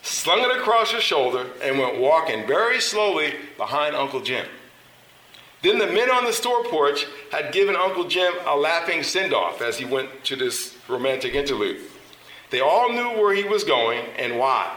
slung 0.04 0.40
it 0.40 0.56
across 0.56 0.92
her 0.92 1.00
shoulder, 1.00 1.46
and 1.62 1.78
went 1.78 1.98
walking 1.98 2.46
very 2.46 2.80
slowly 2.80 3.34
behind 3.56 3.96
Uncle 3.96 4.20
Jim. 4.20 4.46
Then 5.62 5.78
the 5.78 5.86
men 5.86 6.10
on 6.10 6.24
the 6.24 6.32
store 6.32 6.62
porch 6.64 7.06
had 7.32 7.52
given 7.52 7.74
Uncle 7.74 8.04
Jim 8.04 8.34
a 8.46 8.54
laughing 8.54 9.02
send 9.02 9.32
off 9.32 9.62
as 9.62 9.78
he 9.78 9.86
went 9.86 10.10
to 10.24 10.36
this 10.36 10.76
romantic 10.88 11.34
interlude. 11.34 11.80
They 12.50 12.60
all 12.60 12.92
knew 12.92 13.18
where 13.20 13.34
he 13.34 13.44
was 13.44 13.64
going 13.64 14.04
and 14.18 14.38
why. 14.38 14.76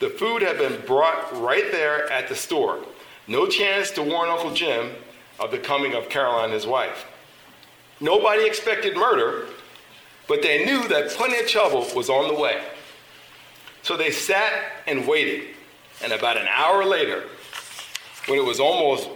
The 0.00 0.10
food 0.10 0.42
had 0.42 0.58
been 0.58 0.84
brought 0.86 1.40
right 1.40 1.70
there 1.70 2.10
at 2.10 2.28
the 2.28 2.34
store. 2.34 2.80
No 3.28 3.46
chance 3.46 3.92
to 3.92 4.02
warn 4.02 4.28
Uncle 4.28 4.52
Jim 4.52 4.90
of 5.38 5.52
the 5.52 5.58
coming 5.58 5.94
of 5.94 6.08
Caroline, 6.08 6.50
his 6.50 6.66
wife. 6.66 7.06
Nobody 8.00 8.44
expected 8.44 8.96
murder, 8.96 9.46
but 10.26 10.42
they 10.42 10.64
knew 10.64 10.88
that 10.88 11.10
plenty 11.10 11.38
of 11.38 11.46
trouble 11.46 11.86
was 11.94 12.10
on 12.10 12.26
the 12.26 12.34
way. 12.34 12.60
So 13.82 13.96
they 13.96 14.10
sat 14.10 14.52
and 14.86 15.06
waited. 15.06 15.48
And 16.02 16.12
about 16.12 16.36
an 16.36 16.48
hour 16.48 16.84
later, 16.84 17.24
when 18.26 18.38
it 18.38 18.44
was 18.44 18.58
almost 18.58 19.08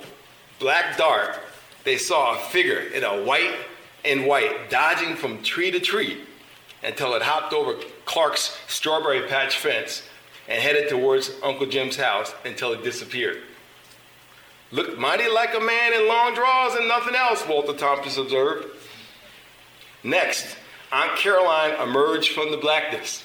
black 0.58 0.96
dark, 0.96 1.40
they 1.84 1.96
saw 1.96 2.34
a 2.34 2.38
figure 2.38 2.78
in 2.78 3.04
a 3.04 3.22
white 3.22 3.54
and 4.04 4.26
white 4.26 4.70
dodging 4.70 5.16
from 5.16 5.42
tree 5.42 5.70
to 5.70 5.80
tree 5.80 6.20
until 6.82 7.14
it 7.14 7.22
hopped 7.22 7.52
over 7.52 7.74
Clark's 8.04 8.56
strawberry 8.68 9.26
patch 9.26 9.58
fence 9.58 10.02
and 10.48 10.62
headed 10.62 10.88
towards 10.88 11.32
Uncle 11.42 11.66
Jim's 11.66 11.96
house 11.96 12.32
until 12.44 12.72
it 12.72 12.84
disappeared. 12.84 13.42
Looked 14.70 14.98
mighty 14.98 15.28
like 15.28 15.54
a 15.54 15.60
man 15.60 15.92
in 15.92 16.08
long 16.08 16.34
drawers 16.34 16.74
and 16.74 16.88
nothing 16.88 17.14
else, 17.14 17.46
Walter 17.48 17.72
Tompkins 17.72 18.18
observed. 18.18 18.66
Next, 20.04 20.56
Aunt 20.92 21.16
Caroline 21.16 21.80
emerged 21.80 22.32
from 22.32 22.50
the 22.52 22.56
blackness 22.56 23.24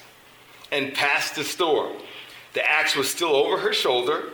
and 0.71 0.93
passed 0.93 1.35
the 1.35 1.43
store. 1.43 1.91
The 2.53 2.69
axe 2.69 2.95
was 2.95 3.09
still 3.09 3.35
over 3.35 3.57
her 3.57 3.73
shoulder, 3.73 4.29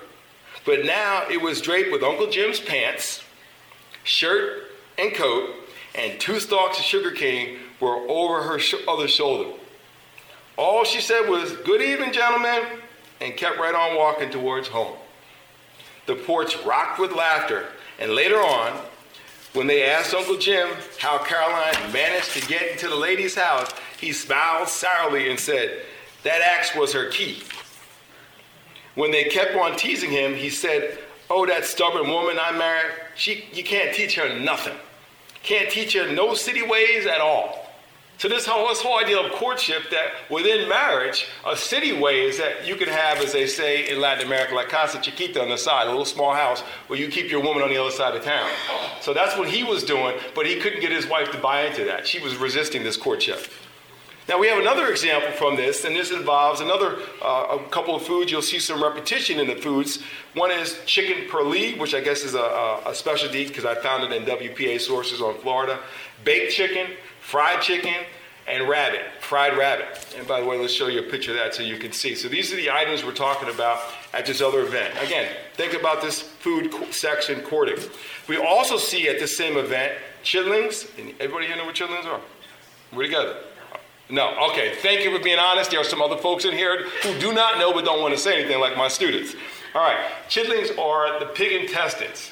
but 0.66 0.86
now 0.86 1.28
it 1.30 1.42
was 1.42 1.62
draped 1.62 1.92
with 1.92 2.04
Uncle 2.04 2.30
Jim's 2.30 2.60
pants, 2.60 3.24
shirt, 4.04 4.72
and 4.98 5.14
coat, 5.14 5.56
and 5.96 6.20
two 6.20 6.40
stalks 6.40 6.80
of 6.80 6.86
sugar 6.86 7.12
cane 7.12 7.60
were 7.80 7.98
over 8.10 8.44
her 8.44 8.60
sh- 8.60 8.76
other 8.88 9.08
shoulder. 9.08 9.52
All 10.58 10.84
she 10.84 11.02
said 11.02 11.30
was, 11.30 11.54
Good 11.58 11.82
evening, 11.82 12.12
gentlemen, 12.12 12.64
and 13.22 13.36
kept 13.36 13.60
right 13.60 13.76
on 13.76 13.96
walking 13.96 14.30
towards 14.30 14.68
home. 14.68 14.96
The 16.08 16.16
porch 16.16 16.58
rocked 16.66 17.00
with 17.00 17.12
laughter, 17.12 17.68
and 18.00 18.14
later 18.14 18.38
on, 18.38 18.80
when 19.54 19.68
they 19.68 19.84
asked 19.84 20.14
Uncle 20.14 20.38
Jim 20.38 20.70
how 21.00 21.18
Caroline 21.20 21.92
managed 21.92 22.34
to 22.34 22.48
get 22.48 22.72
into 22.72 22.88
the 22.88 22.96
lady's 22.96 23.36
house, 23.36 23.72
he 24.00 24.12
smiled 24.12 24.68
sourly 24.68 25.30
and 25.30 25.40
said, 25.40 25.84
That 26.28 26.42
axe 26.42 26.76
was 26.76 26.92
her 26.92 27.08
key. 27.08 27.42
When 28.96 29.12
they 29.12 29.24
kept 29.24 29.56
on 29.56 29.78
teasing 29.78 30.12
him, 30.12 30.36
he 30.36 30.50
said, 30.50 31.00
Oh, 31.30 31.46
that 31.46 31.64
stubborn 31.64 32.10
woman 32.10 32.38
I 32.38 32.52
married, 32.52 32.92
she, 33.16 33.46
you 33.54 33.64
can't 33.64 33.96
teach 33.96 34.16
her 34.16 34.38
nothing. 34.38 34.76
Can't 35.42 35.70
teach 35.70 35.94
her 35.94 36.12
no 36.12 36.34
city 36.34 36.64
ways 36.64 37.06
at 37.06 37.22
all. 37.22 37.72
So 38.18 38.28
this 38.28 38.46
whole, 38.46 38.68
this 38.68 38.82
whole 38.82 39.00
idea 39.00 39.22
of 39.22 39.32
courtship 39.32 39.84
that 39.92 40.08
within 40.30 40.68
marriage, 40.68 41.28
a 41.46 41.56
city 41.56 41.94
way 41.94 42.26
is 42.26 42.38
that 42.40 42.68
you 42.68 42.76
can 42.76 42.90
have, 42.90 43.20
as 43.20 43.32
they 43.32 43.48
say 43.48 43.90
in 43.90 44.02
Latin 44.02 44.26
America, 44.26 44.54
like 44.54 44.68
casa 44.68 45.00
chiquita 45.00 45.42
on 45.42 45.48
the 45.48 45.58
side, 45.58 45.88
a 45.88 45.90
little 45.90 46.04
small 46.04 46.34
house 46.34 46.60
where 46.88 47.00
you 47.00 47.08
keep 47.08 47.32
your 47.32 47.42
woman 47.42 47.64
on 47.64 47.70
the 47.70 47.78
other 47.78 47.92
side 47.92 48.14
of 48.18 48.22
town. 48.26 48.50
So 49.00 49.14
that's 49.14 49.38
what 49.38 49.48
he 49.48 49.64
was 49.64 49.86
doing, 49.86 50.18
but 50.36 50.46
he 50.46 50.60
couldn't 50.60 50.82
get 50.82 50.92
his 50.92 51.08
wife 51.08 51.32
to 51.32 51.38
buy 51.38 51.68
into 51.68 51.86
that. 51.86 52.06
She 52.06 52.20
was 52.20 52.36
resisting 52.36 52.84
this 52.84 52.98
courtship. 52.98 53.48
Now 54.28 54.38
we 54.38 54.48
have 54.48 54.60
another 54.60 54.90
example 54.90 55.32
from 55.32 55.56
this, 55.56 55.86
and 55.86 55.96
this 55.96 56.12
involves 56.12 56.60
another 56.60 57.00
uh, 57.22 57.58
a 57.60 57.70
couple 57.70 57.96
of 57.96 58.04
foods. 58.04 58.30
You'll 58.30 58.42
see 58.42 58.60
some 58.60 58.84
repetition 58.84 59.40
in 59.40 59.48
the 59.48 59.56
foods. 59.56 60.04
One 60.34 60.52
is 60.52 60.78
chicken 60.86 61.30
perlée, 61.30 61.80
which 61.80 61.94
I 61.94 62.02
guess 62.02 62.24
is 62.24 62.34
a, 62.34 62.82
a 62.86 62.94
specialty 62.94 63.48
because 63.48 63.64
I 63.64 63.76
found 63.76 64.04
it 64.04 64.12
in 64.12 64.24
WPA 64.26 64.82
sources 64.82 65.22
on 65.22 65.38
Florida. 65.40 65.80
Baked 66.26 66.52
chicken, 66.52 66.88
fried 67.22 67.62
chicken, 67.62 67.96
and 68.50 68.68
rabbit, 68.68 69.02
fried 69.22 69.58
rabbit. 69.58 70.14
And 70.18 70.28
by 70.28 70.42
the 70.42 70.46
way, 70.46 70.58
let's 70.58 70.74
show 70.74 70.88
you 70.88 71.00
a 71.00 71.10
picture 71.10 71.32
of 71.32 71.38
that 71.38 71.56
so 71.56 71.64
you 71.64 71.78
can 71.78 71.94
see. 71.94 72.14
So 72.14 72.28
these 72.28 72.52
are 72.52 72.58
the 72.58 72.70
items 72.70 73.06
we're 73.06 73.14
talking 73.14 73.50
about 73.50 73.80
at 74.14 74.26
this 74.26 74.42
other 74.42 74.60
event. 74.60 74.94
Again, 75.02 75.32
think 75.54 75.74
about 75.74 76.02
this 76.02 76.22
food 76.22 76.74
section 76.92 77.42
courting. 77.42 77.78
We 78.28 78.36
also 78.38 78.78
see 78.78 79.08
at 79.08 79.20
the 79.20 79.28
same 79.28 79.58
event 79.58 79.94
chitlins. 80.24 80.90
And 81.00 81.14
everybody 81.22 81.48
here 81.48 81.56
know 81.56 81.66
what 81.66 81.76
chitlins 81.76 82.06
are? 82.06 82.20
We're 82.92 83.04
together. 83.04 83.38
No. 84.10 84.50
Okay. 84.52 84.76
Thank 84.76 85.04
you 85.04 85.16
for 85.16 85.22
being 85.22 85.40
honest. 85.40 85.72
There 85.72 85.80
are 85.80 85.86
some 85.86 86.02
other 86.02 86.18
folks 86.18 86.46
in 86.46 86.54
here 86.54 86.88
who 87.04 87.18
do 87.20 87.34
not 87.34 87.58
know 87.58 87.74
but 87.74 87.86
don't 87.86 88.02
want 88.02 88.14
to 88.14 88.20
say 88.20 88.40
anything, 88.40 88.60
like 88.60 88.78
my 88.78 88.88
students. 88.88 89.36
All 89.76 89.82
right. 89.82 89.98
Chitlins 90.30 90.78
are 90.78 91.20
the 91.20 91.26
pig 91.26 91.62
intestines, 91.62 92.32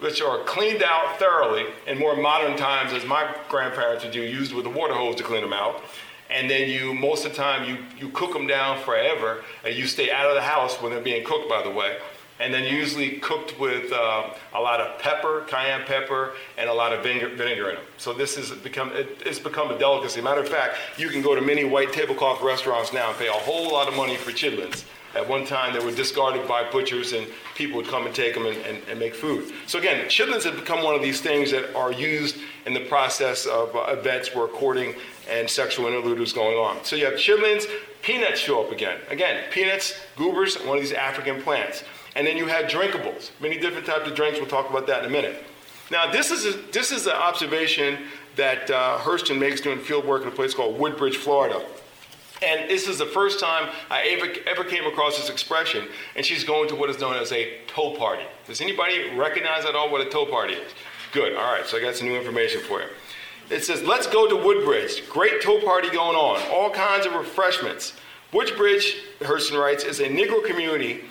which 0.00 0.20
are 0.20 0.42
cleaned 0.44 0.82
out 0.82 1.18
thoroughly 1.18 1.66
in 1.86 1.98
more 1.98 2.16
modern 2.16 2.56
times, 2.56 2.92
as 2.92 3.04
my 3.04 3.32
grandparents 3.48 4.04
would 4.04 4.12
do, 4.12 4.22
used 4.22 4.52
with 4.52 4.66
a 4.66 4.70
water 4.70 4.94
hose 4.94 5.14
to 5.16 5.22
clean 5.22 5.42
them 5.42 5.52
out. 5.52 5.82
And 6.28 6.50
then 6.50 6.68
you, 6.68 6.92
most 6.92 7.24
of 7.24 7.32
the 7.32 7.36
time, 7.36 7.68
you, 7.68 7.78
you 7.96 8.12
cook 8.12 8.32
them 8.32 8.48
down 8.48 8.82
forever, 8.82 9.44
and 9.64 9.76
you 9.76 9.86
stay 9.86 10.10
out 10.10 10.26
of 10.26 10.34
the 10.34 10.42
house 10.42 10.74
when 10.82 10.90
they're 10.90 11.00
being 11.00 11.24
cooked, 11.24 11.48
by 11.48 11.62
the 11.62 11.70
way 11.70 11.98
and 12.38 12.52
then 12.52 12.64
usually 12.64 13.18
cooked 13.18 13.58
with 13.58 13.92
uh, 13.92 14.30
a 14.54 14.60
lot 14.60 14.80
of 14.80 14.98
pepper, 15.00 15.44
cayenne 15.46 15.84
pepper, 15.86 16.34
and 16.58 16.68
a 16.68 16.74
lot 16.74 16.92
of 16.92 17.02
vinegar, 17.02 17.28
vinegar 17.30 17.70
in 17.70 17.76
them. 17.76 17.84
So 17.98 18.12
this 18.12 18.36
has 18.36 18.50
become 18.50 18.92
it, 18.92 19.22
it's 19.24 19.38
become 19.38 19.70
a 19.70 19.78
delicacy. 19.78 20.20
Matter 20.20 20.42
of 20.42 20.48
fact, 20.48 20.76
you 20.98 21.08
can 21.08 21.22
go 21.22 21.34
to 21.34 21.40
many 21.40 21.64
white 21.64 21.92
tablecloth 21.92 22.42
restaurants 22.42 22.92
now 22.92 23.08
and 23.08 23.18
pay 23.18 23.28
a 23.28 23.32
whole 23.32 23.72
lot 23.72 23.88
of 23.88 23.94
money 23.96 24.16
for 24.16 24.32
chitlins. 24.32 24.84
At 25.14 25.26
one 25.26 25.46
time, 25.46 25.72
they 25.72 25.82
were 25.82 25.92
discarded 25.92 26.46
by 26.46 26.70
butchers, 26.70 27.14
and 27.14 27.26
people 27.54 27.78
would 27.78 27.86
come 27.86 28.04
and 28.04 28.14
take 28.14 28.34
them 28.34 28.44
and, 28.44 28.56
and, 28.66 28.82
and 28.90 28.98
make 28.98 29.14
food. 29.14 29.50
So 29.66 29.78
again, 29.78 30.04
chitlins 30.08 30.44
have 30.44 30.56
become 30.56 30.84
one 30.84 30.94
of 30.94 31.00
these 31.00 31.22
things 31.22 31.50
that 31.52 31.74
are 31.74 31.90
used 31.90 32.36
in 32.66 32.74
the 32.74 32.80
process 32.80 33.46
of 33.46 33.74
uh, 33.74 33.86
events 33.88 34.34
where 34.34 34.46
courting 34.46 34.94
and 35.30 35.48
sexual 35.48 35.86
interlude 35.86 36.20
is 36.20 36.34
going 36.34 36.58
on. 36.58 36.84
So 36.84 36.96
you 36.96 37.06
have 37.06 37.14
chitlins, 37.14 37.64
peanuts 38.02 38.40
show 38.40 38.62
up 38.62 38.70
again. 38.72 39.00
Again, 39.08 39.44
peanuts, 39.50 39.98
goobers, 40.16 40.56
one 40.66 40.76
of 40.76 40.82
these 40.82 40.92
African 40.92 41.42
plants. 41.42 41.82
And 42.16 42.26
then 42.26 42.36
you 42.38 42.46
had 42.46 42.68
drinkables, 42.68 43.30
many 43.40 43.58
different 43.58 43.86
types 43.86 44.08
of 44.08 44.16
drinks. 44.16 44.40
We'll 44.40 44.48
talk 44.48 44.70
about 44.70 44.86
that 44.86 45.04
in 45.04 45.10
a 45.10 45.12
minute. 45.12 45.44
Now, 45.90 46.10
this 46.10 46.30
is, 46.30 46.46
a, 46.46 46.58
this 46.72 46.90
is 46.90 47.06
an 47.06 47.12
observation 47.12 47.98
that 48.36 48.70
uh, 48.70 48.98
Hurston 48.98 49.38
makes 49.38 49.60
doing 49.60 49.78
field 49.78 50.06
work 50.06 50.22
in 50.22 50.28
a 50.28 50.32
place 50.32 50.54
called 50.54 50.80
Woodbridge, 50.80 51.18
Florida. 51.18 51.64
And 52.42 52.68
this 52.68 52.88
is 52.88 52.98
the 52.98 53.06
first 53.06 53.38
time 53.38 53.70
I 53.90 54.02
ever, 54.08 54.32
ever 54.46 54.64
came 54.64 54.84
across 54.86 55.18
this 55.18 55.30
expression, 55.30 55.88
and 56.16 56.24
she's 56.24 56.42
going 56.42 56.68
to 56.70 56.74
what 56.74 56.90
is 56.90 56.98
known 56.98 57.16
as 57.16 57.32
a 57.32 57.58
toe 57.66 57.94
party. 57.96 58.24
Does 58.46 58.60
anybody 58.60 59.10
recognize 59.14 59.64
at 59.64 59.74
all 59.74 59.90
what 59.90 60.06
a 60.06 60.10
toe 60.10 60.26
party 60.26 60.54
is? 60.54 60.72
Good, 61.12 61.36
all 61.36 61.52
right, 61.52 61.66
so 61.66 61.76
I 61.76 61.80
got 61.80 61.96
some 61.96 62.08
new 62.08 62.16
information 62.16 62.60
for 62.62 62.80
you. 62.80 62.88
It 63.48 63.62
says, 63.62 63.82
let's 63.82 64.06
go 64.06 64.28
to 64.28 64.36
Woodbridge. 64.36 65.08
Great 65.08 65.40
toe 65.40 65.60
party 65.60 65.88
going 65.90 66.16
on, 66.16 66.42
all 66.50 66.70
kinds 66.70 67.06
of 67.06 67.12
refreshments. 67.12 67.94
Woodbridge, 68.32 68.96
Hurston 69.20 69.58
writes, 69.58 69.84
is 69.84 70.00
a 70.00 70.08
Negro 70.08 70.44
community 70.44 71.04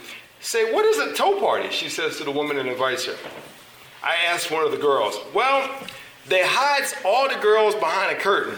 Say, 0.45 0.71
what 0.71 0.85
is 0.85 0.99
a 0.99 1.11
toe 1.11 1.39
party? 1.39 1.71
She 1.71 1.89
says 1.89 2.17
to 2.17 2.23
the 2.23 2.29
woman 2.29 2.59
and 2.59 2.69
invites 2.69 3.05
her. 3.05 3.15
I 4.03 4.15
asked 4.27 4.51
one 4.51 4.63
of 4.63 4.69
the 4.69 4.77
girls, 4.77 5.17
well, 5.33 5.67
they 6.27 6.43
hides 6.45 6.93
all 7.03 7.27
the 7.27 7.41
girls 7.41 7.73
behind 7.73 8.15
a 8.15 8.19
curtain 8.21 8.53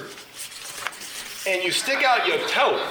and 1.48 1.64
you 1.64 1.72
stick 1.72 2.04
out 2.04 2.28
your 2.28 2.46
toe. 2.50 2.86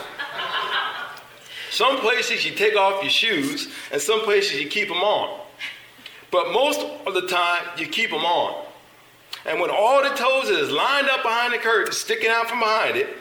Some 1.71 1.99
places 1.99 2.47
you 2.47 2.53
take 2.53 2.75
off 2.75 3.03
your 3.03 3.11
shoes 3.11 3.69
and 3.93 4.01
some 4.01 4.23
places 4.23 4.59
you 4.63 4.67
keep 4.67 4.89
them 4.89 5.03
on. 5.03 5.43
But 6.31 6.53
most 6.55 6.81
of 7.07 7.13
the 7.13 7.29
time 7.29 7.65
you 7.77 7.89
keep 7.89 8.09
them 8.09 8.25
on. 8.25 8.65
And 9.45 9.61
when 9.61 9.69
all 9.69 10.03
the 10.03 10.17
toes 10.17 10.49
is 10.49 10.71
lined 10.71 11.11
up 11.11 11.23
behind 11.23 11.53
the 11.53 11.59
curtain, 11.59 11.93
sticking 11.93 12.31
out 12.31 12.49
from 12.49 12.61
behind 12.61 12.97
it, 12.97 13.15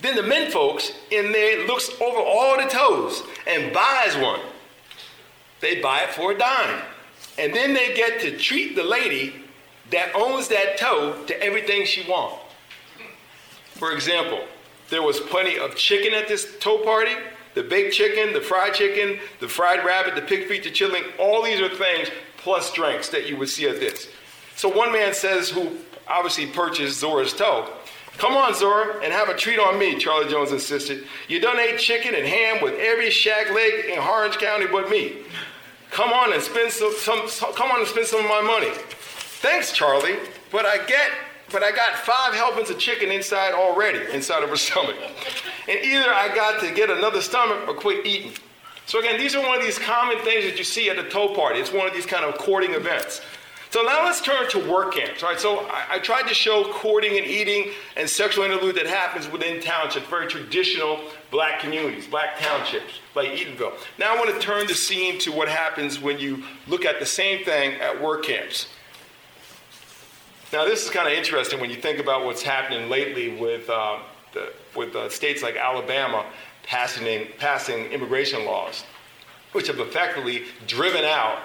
then 0.00 0.16
the 0.16 0.24
men 0.24 0.50
folks 0.50 0.90
in 1.12 1.30
there 1.30 1.68
looks 1.68 1.88
over 2.00 2.18
all 2.18 2.56
the 2.56 2.68
toes 2.68 3.22
and 3.46 3.72
buys 3.72 4.16
one. 4.16 4.40
They 5.60 5.80
buy 5.80 6.00
it 6.00 6.10
for 6.10 6.32
a 6.32 6.38
dime. 6.38 6.82
And 7.38 7.54
then 7.54 7.74
they 7.74 7.94
get 7.94 8.20
to 8.20 8.36
treat 8.36 8.74
the 8.74 8.82
lady 8.82 9.34
that 9.90 10.14
owns 10.14 10.48
that 10.48 10.76
toe 10.76 11.24
to 11.26 11.42
everything 11.42 11.86
she 11.86 12.08
wants. 12.08 12.36
For 13.72 13.92
example, 13.92 14.44
there 14.90 15.02
was 15.02 15.20
plenty 15.20 15.58
of 15.58 15.76
chicken 15.76 16.14
at 16.14 16.28
this 16.28 16.58
toe 16.58 16.78
party. 16.78 17.12
The 17.54 17.62
baked 17.62 17.94
chicken, 17.94 18.32
the 18.32 18.40
fried 18.40 18.74
chicken, 18.74 19.18
the 19.40 19.48
fried 19.48 19.84
rabbit, 19.84 20.14
the 20.14 20.22
pig 20.22 20.46
feet, 20.48 20.64
the 20.64 20.70
chitlins, 20.70 21.06
all 21.18 21.42
these 21.42 21.60
are 21.60 21.68
things 21.68 22.08
plus 22.36 22.72
drinks 22.72 23.08
that 23.08 23.28
you 23.28 23.36
would 23.36 23.48
see 23.48 23.68
at 23.68 23.80
this. 23.80 24.08
So 24.56 24.68
one 24.68 24.92
man 24.92 25.14
says, 25.14 25.48
who 25.48 25.76
obviously 26.06 26.46
purchased 26.46 27.00
Zora's 27.00 27.32
toe, 27.32 27.72
Come 28.18 28.36
on, 28.36 28.52
Zora, 28.52 29.00
and 29.04 29.12
have 29.12 29.28
a 29.28 29.36
treat 29.36 29.60
on 29.60 29.78
me, 29.78 29.96
Charlie 29.96 30.28
Jones 30.28 30.50
insisted. 30.50 31.06
You 31.28 31.40
done 31.40 31.56
ate 31.60 31.78
chicken 31.78 32.16
and 32.16 32.26
ham 32.26 32.60
with 32.60 32.74
every 32.74 33.10
shack 33.10 33.52
leg 33.52 33.84
in 33.84 33.98
Orange 34.00 34.38
County 34.38 34.66
but 34.66 34.90
me. 34.90 35.18
Come 35.90 36.12
on 36.12 36.32
and 36.32 36.42
spend 36.42 36.72
some, 36.72 36.92
some, 36.92 37.26
come 37.54 37.70
on 37.70 37.80
and 37.80 37.88
spend 37.88 38.06
some 38.06 38.20
of 38.20 38.26
my 38.26 38.42
money. 38.42 38.70
Thanks, 39.40 39.72
Charlie, 39.72 40.16
but 40.50 40.66
I 40.66 40.84
get 40.86 41.10
but 41.50 41.62
I 41.62 41.70
got 41.70 41.94
five 41.94 42.34
helpings 42.34 42.68
of 42.68 42.78
chicken 42.78 43.10
inside 43.10 43.54
already, 43.54 44.00
inside 44.12 44.42
of 44.42 44.50
her 44.50 44.56
stomach. 44.68 44.96
And 45.66 45.80
either 45.82 46.12
I 46.12 46.34
got 46.34 46.60
to 46.60 46.72
get 46.72 46.90
another 46.90 47.22
stomach 47.22 47.66
or 47.66 47.74
quit 47.74 48.06
eating. 48.06 48.32
So 48.86 49.00
again, 49.00 49.18
these 49.18 49.34
are 49.34 49.42
one 49.42 49.58
of 49.58 49.62
these 49.62 49.78
common 49.78 50.18
things 50.20 50.44
that 50.44 50.58
you 50.58 50.64
see 50.64 50.88
at 50.88 50.98
a 50.98 51.08
toe 51.08 51.34
party. 51.34 51.60
It's 51.60 51.72
one 51.72 51.86
of 51.86 51.92
these 51.92 52.06
kind 52.06 52.24
of 52.24 52.38
courting 52.38 52.72
events. 52.72 53.20
So 53.70 53.82
now 53.82 54.04
let's 54.04 54.22
turn 54.22 54.48
to 54.50 54.70
work 54.70 54.94
camps. 54.94 55.22
All 55.22 55.28
right, 55.28 55.38
so 55.38 55.60
I, 55.68 55.84
I, 55.90 55.98
tried 55.98 56.26
to 56.28 56.34
show 56.34 56.72
courting 56.72 57.18
and 57.18 57.26
eating 57.26 57.72
and 57.96 58.08
sexual 58.08 58.44
interlude 58.44 58.76
that 58.76 58.86
happens 58.86 59.28
within 59.30 59.60
townships, 59.60 60.06
very 60.06 60.26
traditional 60.26 61.00
black 61.30 61.60
communities, 61.60 62.06
black 62.06 62.38
townships 62.38 63.00
like 63.14 63.28
Eatonville. 63.28 63.74
Now 63.98 64.14
I 64.14 64.18
want 64.18 64.34
to 64.34 64.40
turn 64.40 64.66
the 64.66 64.74
scene 64.74 65.18
to 65.20 65.32
what 65.32 65.48
happens 65.48 66.00
when 66.00 66.18
you 66.18 66.42
look 66.66 66.86
at 66.86 66.98
the 66.98 67.04
same 67.04 67.44
thing 67.44 67.78
at 67.80 68.00
work 68.00 68.24
camps. 68.24 68.68
Now 70.50 70.64
this 70.64 70.84
is 70.84 70.90
kind 70.90 71.06
of 71.06 71.12
interesting 71.12 71.60
when 71.60 71.68
you 71.68 71.76
think 71.76 71.98
about 71.98 72.24
what's 72.24 72.42
happening 72.42 72.88
lately 72.88 73.38
with, 73.38 73.68
uh, 73.68 73.98
the, 74.32 74.50
with 74.74 74.96
uh, 74.96 75.10
states 75.10 75.42
like 75.42 75.56
Alabama 75.56 76.24
passing, 76.62 77.26
passing 77.36 77.84
immigration 77.92 78.46
laws, 78.46 78.84
which 79.52 79.66
have 79.66 79.78
effectively 79.78 80.44
driven 80.66 81.04
out 81.04 81.40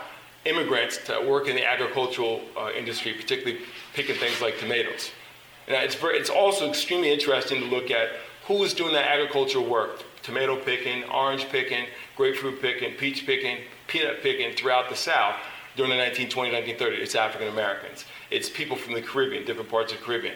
immigrants 0.46 0.98
to 1.06 1.26
work 1.28 1.48
in 1.48 1.56
the 1.56 1.66
agricultural 1.66 2.42
uh, 2.58 2.70
industry, 2.78 3.14
particularly 3.14 3.64
picking 3.94 4.16
things 4.16 4.42
like 4.42 4.60
tomatoes. 4.60 5.12
And 5.68 5.76
it's, 5.78 5.96
very, 5.96 6.18
it's 6.18 6.30
also 6.30 6.70
extremely 6.70 7.12
interesting 7.12 7.62
to 7.62 7.68
look 7.68 7.90
at 7.90 8.10
who 8.48 8.64
is 8.64 8.74
doing 8.74 8.94
that 8.94 9.08
agricultural 9.08 9.66
work 9.66 10.04
tomato 10.22 10.56
picking, 10.58 11.04
orange 11.06 11.46
picking, 11.50 11.86
grapefruit 12.16 12.62
picking, 12.62 12.94
peach 12.96 13.26
picking, 13.26 13.58
peanut 13.88 14.24
picking 14.24 14.56
throughout 14.56 14.90
the 14.90 14.96
South 14.96 15.36
during 15.76 15.92
the 15.92 15.98
1920s, 15.98 16.78
1930s. 16.78 17.00
It's 17.00 17.16
African 17.16 17.50
Americans. 17.50 18.06
It's 18.32 18.50
people 18.50 18.78
from 18.78 18.94
the 18.94 19.02
Caribbean, 19.02 19.46
different 19.46 19.70
parts 19.70 19.92
of 19.92 20.00
the 20.00 20.06
Caribbean. 20.06 20.36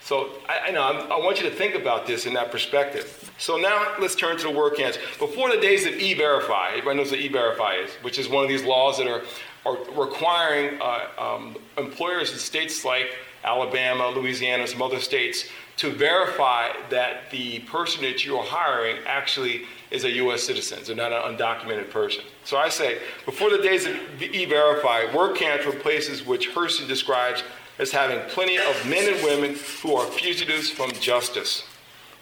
So 0.00 0.30
I, 0.48 0.68
I 0.68 0.70
know 0.70 0.82
I'm, 0.82 1.12
i 1.12 1.18
want 1.18 1.42
you 1.42 1.48
to 1.48 1.54
think 1.54 1.74
about 1.74 2.06
this 2.06 2.26
in 2.26 2.34
that 2.34 2.50
perspective. 2.50 3.32
So 3.38 3.56
now 3.56 3.94
let's 4.00 4.14
turn 4.14 4.36
to 4.38 4.44
the 4.44 4.50
work 4.50 4.76
camps. 4.76 4.98
Before 5.18 5.50
the 5.50 5.60
days 5.60 5.86
of 5.86 5.94
E-Verify, 5.94 6.70
everybody 6.70 6.98
knows 6.98 7.10
what 7.10 7.20
E-Verify 7.20 7.74
is, 7.76 7.90
which 8.02 8.18
is 8.18 8.28
one 8.28 8.42
of 8.44 8.48
these 8.48 8.64
laws 8.64 8.98
that 8.98 9.06
are, 9.06 9.22
are 9.66 9.78
requiring 9.94 10.80
uh, 10.80 11.06
um, 11.18 11.56
employers 11.78 12.32
in 12.32 12.38
states 12.38 12.84
like 12.84 13.14
Alabama, 13.44 14.08
Louisiana, 14.08 14.66
some 14.66 14.82
other 14.82 15.00
states 15.00 15.48
to 15.80 15.90
verify 15.90 16.68
that 16.90 17.30
the 17.30 17.60
person 17.60 18.02
that 18.02 18.22
you're 18.22 18.44
hiring 18.44 18.98
actually 19.06 19.62
is 19.90 20.04
a 20.04 20.10
U.S. 20.16 20.42
citizen, 20.42 20.84
so 20.84 20.92
not 20.92 21.10
an 21.10 21.34
undocumented 21.34 21.88
person. 21.88 22.22
So 22.44 22.58
I 22.58 22.68
say, 22.68 22.98
before 23.24 23.48
the 23.48 23.62
days 23.62 23.86
of 23.86 23.96
E-Verify, 24.20 25.14
work 25.14 25.36
camps 25.36 25.64
were 25.64 25.72
places 25.72 26.26
which 26.26 26.50
Hurston 26.50 26.86
describes 26.86 27.42
as 27.80 27.90
having 27.90 28.20
plenty 28.28 28.58
of 28.58 28.86
men 28.86 29.12
and 29.12 29.24
women 29.24 29.58
who 29.82 29.96
are 29.96 30.06
fugitives 30.06 30.68
from 30.68 30.92
justice, 30.92 31.64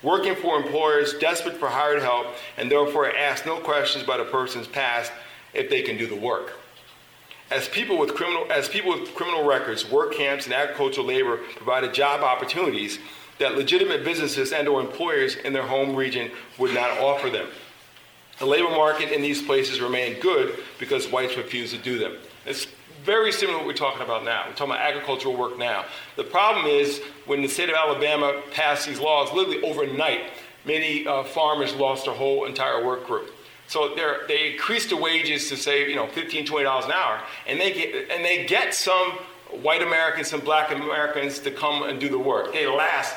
working 0.05 0.37
for 0.37 0.57
employers 0.57 1.15
desperate 1.15 1.57
for 1.57 1.69
hired 1.69 2.01
help 2.01 2.29
and 2.57 2.71
therefore 2.71 3.15
ask 3.15 3.45
no 3.45 3.59
questions 3.59 4.05
about 4.05 4.21
a 4.21 4.25
person's 4.25 4.69
past 4.69 5.11
if 5.53 5.69
they 5.69 5.83
can 5.83 5.99
do 5.99 6.07
the 6.07 6.15
work. 6.15 6.53
As 7.51 7.69
people 7.69 7.99
with 7.99 8.15
criminal, 8.15 8.47
as 8.53 8.69
people 8.69 8.93
with 8.93 9.15
criminal 9.17 9.45
records, 9.45 9.91
work 9.91 10.13
camps 10.15 10.45
and 10.45 10.55
agricultural 10.55 11.07
labor 11.07 11.39
provided 11.57 11.93
job 11.93 12.21
opportunities 12.23 13.01
that 13.41 13.57
legitimate 13.57 14.05
businesses 14.05 14.53
and 14.53 14.69
or 14.69 14.81
employers 14.81 15.35
in 15.37 15.53
their 15.53 15.67
home 15.67 15.97
region 15.97 16.31
would 16.59 16.73
not 16.73 16.91
offer 16.99 17.31
them. 17.31 17.49
The 18.39 18.47
labor 18.47 18.71
market 18.71 19.11
in 19.11 19.23
these 19.23 19.43
places 19.43 19.81
remained 19.81 20.23
good 20.23 20.57
because 20.79 21.09
whites 21.09 21.37
refused 21.37 21.75
to 21.75 21.81
do 21.81 21.99
them. 21.99 22.17
It's 22.47 22.69
very 23.09 23.33
similar 23.33 23.57
to 23.57 23.65
what 23.65 23.67
we're 23.67 23.73
talking 23.73 24.03
about 24.03 24.23
now. 24.23 24.45
We're 24.47 24.53
talking 24.53 24.75
about 24.75 24.83
agricultural 24.83 25.35
work 25.35 25.57
now. 25.57 25.87
The 26.17 26.25
problem 26.25 26.67
is 26.67 27.01
when 27.25 27.41
the 27.41 27.49
state 27.49 27.71
of 27.71 27.75
Alabama 27.75 28.43
passed 28.53 28.87
these 28.87 29.01
laws, 29.01 29.33
literally 29.33 29.63
overnight, 29.63 30.25
many 30.67 31.07
uh, 31.07 31.25
farmers 31.25 31.75
lost 31.75 32.05
their 32.05 32.13
whole 32.13 32.45
entire 32.45 32.85
work 32.85 33.07
group. 33.07 33.31
So 33.67 33.95
they 34.29 34.53
increased 34.53 34.91
the 34.91 34.99
wages 34.99 35.49
to 35.49 35.57
say, 35.57 35.89
you 35.89 35.97
know, 35.97 36.07
$15, 36.09 36.47
$20 36.47 36.85
an 36.85 36.93
hour, 36.93 37.23
and 37.47 37.59
they 37.59 37.73
get, 37.73 38.11
and 38.11 38.23
they 38.23 38.45
get 38.45 38.75
some 38.75 39.13
white 39.63 39.81
Americans, 39.81 40.29
some 40.29 40.41
black 40.41 40.71
Americans 40.71 41.39
to 41.39 41.51
come 41.51 41.85
and 41.85 41.99
do 41.99 42.11
the 42.11 42.19
work. 42.19 42.53
They 42.53 42.67
last 42.67 43.17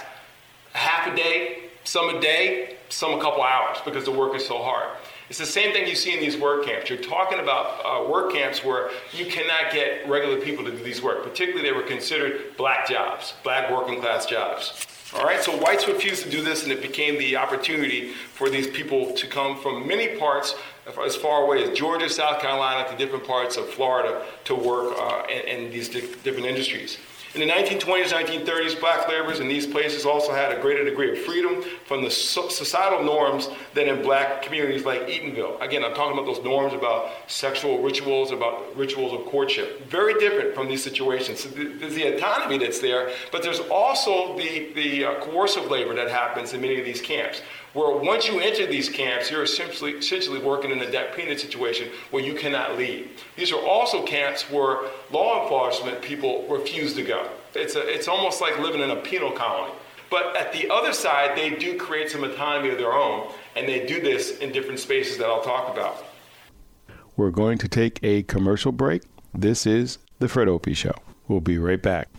half 0.72 1.12
a 1.12 1.16
day, 1.18 1.64
some 1.84 2.16
a 2.16 2.22
day, 2.22 2.78
some 2.88 3.20
a 3.20 3.22
couple 3.22 3.44
hours 3.44 3.80
because 3.84 4.06
the 4.06 4.12
work 4.12 4.36
is 4.36 4.48
so 4.48 4.58
hard. 4.60 4.88
It's 5.32 5.38
the 5.38 5.46
same 5.46 5.72
thing 5.72 5.88
you 5.88 5.96
see 5.96 6.14
in 6.14 6.20
these 6.20 6.36
work 6.36 6.66
camps. 6.66 6.90
You're 6.90 7.00
talking 7.00 7.40
about 7.40 7.86
uh, 7.86 8.06
work 8.12 8.34
camps 8.34 8.66
where 8.66 8.90
you 9.14 9.28
cannot 9.28 9.72
get 9.72 10.06
regular 10.10 10.42
people 10.42 10.66
to 10.66 10.72
do 10.72 10.84
these 10.84 11.02
work. 11.02 11.24
Particularly, 11.24 11.62
they 11.62 11.74
were 11.74 11.84
considered 11.84 12.58
black 12.58 12.86
jobs, 12.86 13.34
black 13.42 13.72
working 13.72 14.02
class 14.02 14.26
jobs. 14.26 14.86
All 15.16 15.24
right, 15.24 15.42
so 15.42 15.56
whites 15.56 15.88
refused 15.88 16.24
to 16.24 16.30
do 16.30 16.44
this, 16.44 16.64
and 16.64 16.72
it 16.74 16.82
became 16.82 17.18
the 17.18 17.38
opportunity 17.38 18.12
for 18.12 18.50
these 18.50 18.68
people 18.68 19.14
to 19.14 19.26
come 19.26 19.58
from 19.58 19.88
many 19.88 20.18
parts, 20.20 20.54
as 21.02 21.16
far 21.16 21.44
away 21.44 21.64
as 21.64 21.78
Georgia, 21.78 22.10
South 22.10 22.42
Carolina, 22.42 22.90
to 22.90 22.98
different 22.98 23.26
parts 23.26 23.56
of 23.56 23.70
Florida 23.70 24.26
to 24.44 24.54
work 24.54 24.94
uh, 24.98 25.24
in, 25.30 25.64
in, 25.64 25.72
these 25.72 25.88
di- 25.88 26.02
different 26.26 26.46
industries. 26.46 26.98
In 27.34 27.40
the 27.40 27.48
1920s, 27.48 28.12
1930s, 28.12 28.78
black 28.78 29.08
laborers 29.08 29.40
in 29.40 29.48
these 29.48 29.66
places 29.66 30.06
also 30.06 30.34
had 30.34 30.52
a 30.52 30.60
greater 30.60 30.84
degree 30.84 31.12
of 31.12 31.18
freedom 31.20 31.64
from 31.86 32.04
the 32.04 32.12
societal 32.12 33.06
norms 33.06 33.48
than 33.74 33.88
in 33.88 34.02
black 34.02 34.42
communities 34.42 34.84
like 34.84 35.08
Eatonville. 35.08 35.62
Again, 35.62 35.86
I'm 35.86 35.94
talking 35.94 36.12
about 36.12 36.26
those 36.26 36.44
norms 36.44 36.74
about 36.74 37.10
sexual 37.28 37.82
rituals, 37.82 38.32
about 38.32 38.76
rituals 38.76 39.14
of 39.14 39.26
courtship. 39.28 39.88
Very 39.88 40.16
different 40.16 40.54
from 40.54 40.68
these 40.68 40.84
situations. 40.84 41.48
There's 41.56 41.96
the 41.96 42.18
autonomy 42.18 42.58
that's 42.58 42.80
there, 42.80 43.12
but 43.32 43.44
there's 43.44 43.62
also 43.62 44.38
the, 44.38 44.74
the 44.74 45.06
uh, 45.06 45.22
coercive 45.22 45.72
labor 45.72 45.96
that 45.96 46.10
happens 46.10 46.52
in 46.52 46.60
many 46.60 46.80
of 46.80 46.86
these 46.86 47.00
camps 47.00 47.42
where 47.74 47.96
once 47.96 48.28
you 48.28 48.40
enter 48.40 48.66
these 48.66 48.90
camps, 48.90 49.32
you're 49.32 49.44
essentially, 49.44 49.94
essentially 49.94 50.40
working 50.40 50.72
in 50.72 50.80
a 50.80 50.92
debt 50.92 51.16
situation 51.40 51.90
where 52.12 52.24
you 52.24 52.34
cannot 52.34 52.78
leave. 52.78 53.10
These 53.38 53.52
are 53.52 53.62
also 53.62 54.06
camps 54.06 54.50
where 54.50 54.80
law 55.12 55.44
enforcement 55.44 56.02
people 56.02 56.46
refuse 56.50 56.94
to 56.96 57.04
go. 57.04 57.30
It's, 57.56 57.76
a, 57.76 57.88
it's 57.88 58.08
almost 58.08 58.42
like 58.42 58.60
living 58.60 58.82
in 58.82 58.92
a 58.92 58.98
penal 58.98 59.32
colony. 59.32 59.74
But 60.10 60.36
at 60.36 60.52
the 60.52 60.70
other 60.70 60.92
side, 60.92 61.38
they 61.38 61.52
do 61.52 61.78
create 61.78 62.10
some 62.10 62.26
autonomy 62.26 62.70
of 62.70 62.78
their 62.78 62.94
own, 62.94 63.32
and 63.56 63.68
they 63.68 63.86
do 63.86 64.02
this 64.02 64.40
in 64.40 64.52
different 64.52 64.80
spaces 64.80 65.18
that 65.18 65.28
I'll 65.28 65.42
talk 65.42 65.72
about. 65.72 66.06
We're 67.16 67.32
going 67.32 67.58
to 67.60 67.70
take 67.70 68.00
a 68.04 68.24
commercial 68.24 68.74
break. 68.74 69.04
This 69.34 69.66
is 69.66 70.00
The 70.20 70.28
Fred 70.28 70.50
Opie 70.50 70.74
Show. 70.74 70.96
We'll 71.30 71.40
be 71.40 71.58
right 71.58 71.82
back. 71.82 72.10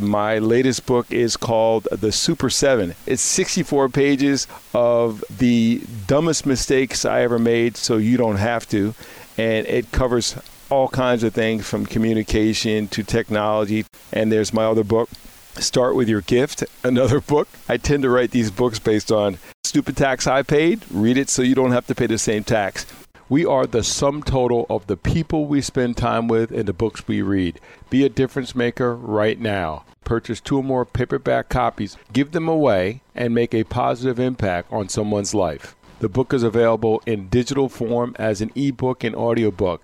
My 0.00 0.38
latest 0.38 0.86
book 0.86 1.10
is 1.10 1.36
called 1.36 1.88
The 1.90 2.12
Super 2.12 2.50
Seven. 2.50 2.94
It's 3.04 3.20
64 3.20 3.88
pages 3.88 4.46
of 4.72 5.24
the 5.28 5.82
dumbest 6.06 6.46
mistakes 6.46 7.04
I 7.04 7.22
ever 7.22 7.36
made, 7.40 7.76
so 7.76 7.96
you 7.96 8.16
don't 8.16 8.36
have 8.36 8.68
to. 8.68 8.94
And 9.36 9.66
it 9.66 9.90
covers 9.90 10.36
all 10.70 10.86
kinds 10.86 11.24
of 11.24 11.34
things 11.34 11.66
from 11.66 11.84
communication 11.84 12.86
to 12.88 13.02
technology. 13.02 13.86
And 14.12 14.30
there's 14.30 14.52
my 14.52 14.66
other 14.66 14.84
book, 14.84 15.10
Start 15.56 15.96
with 15.96 16.08
Your 16.08 16.20
Gift, 16.20 16.62
another 16.84 17.20
book. 17.20 17.48
I 17.68 17.76
tend 17.76 18.04
to 18.04 18.08
write 18.08 18.30
these 18.30 18.52
books 18.52 18.78
based 18.78 19.10
on 19.10 19.38
stupid 19.64 19.96
tax 19.96 20.28
I 20.28 20.44
paid. 20.44 20.84
Read 20.92 21.18
it 21.18 21.28
so 21.28 21.42
you 21.42 21.56
don't 21.56 21.72
have 21.72 21.88
to 21.88 21.96
pay 21.96 22.06
the 22.06 22.18
same 22.18 22.44
tax. 22.44 22.86
We 23.30 23.44
are 23.44 23.66
the 23.66 23.82
sum 23.84 24.22
total 24.22 24.64
of 24.70 24.86
the 24.86 24.96
people 24.96 25.44
we 25.44 25.60
spend 25.60 25.98
time 25.98 26.28
with 26.28 26.50
and 26.50 26.64
the 26.64 26.72
books 26.72 27.06
we 27.06 27.20
read. 27.20 27.60
Be 27.90 28.02
a 28.02 28.08
difference 28.08 28.54
maker 28.54 28.96
right 28.96 29.38
now. 29.38 29.84
Purchase 30.04 30.40
two 30.40 30.56
or 30.56 30.64
more 30.64 30.86
paperback 30.86 31.50
copies, 31.50 31.98
give 32.10 32.32
them 32.32 32.48
away, 32.48 33.02
and 33.14 33.34
make 33.34 33.52
a 33.52 33.64
positive 33.64 34.18
impact 34.18 34.72
on 34.72 34.88
someone's 34.88 35.34
life. 35.34 35.76
The 36.00 36.08
book 36.08 36.32
is 36.32 36.42
available 36.42 37.02
in 37.04 37.28
digital 37.28 37.68
form 37.68 38.16
as 38.18 38.40
an 38.40 38.50
ebook 38.54 39.04
and 39.04 39.14
audiobook. 39.14 39.82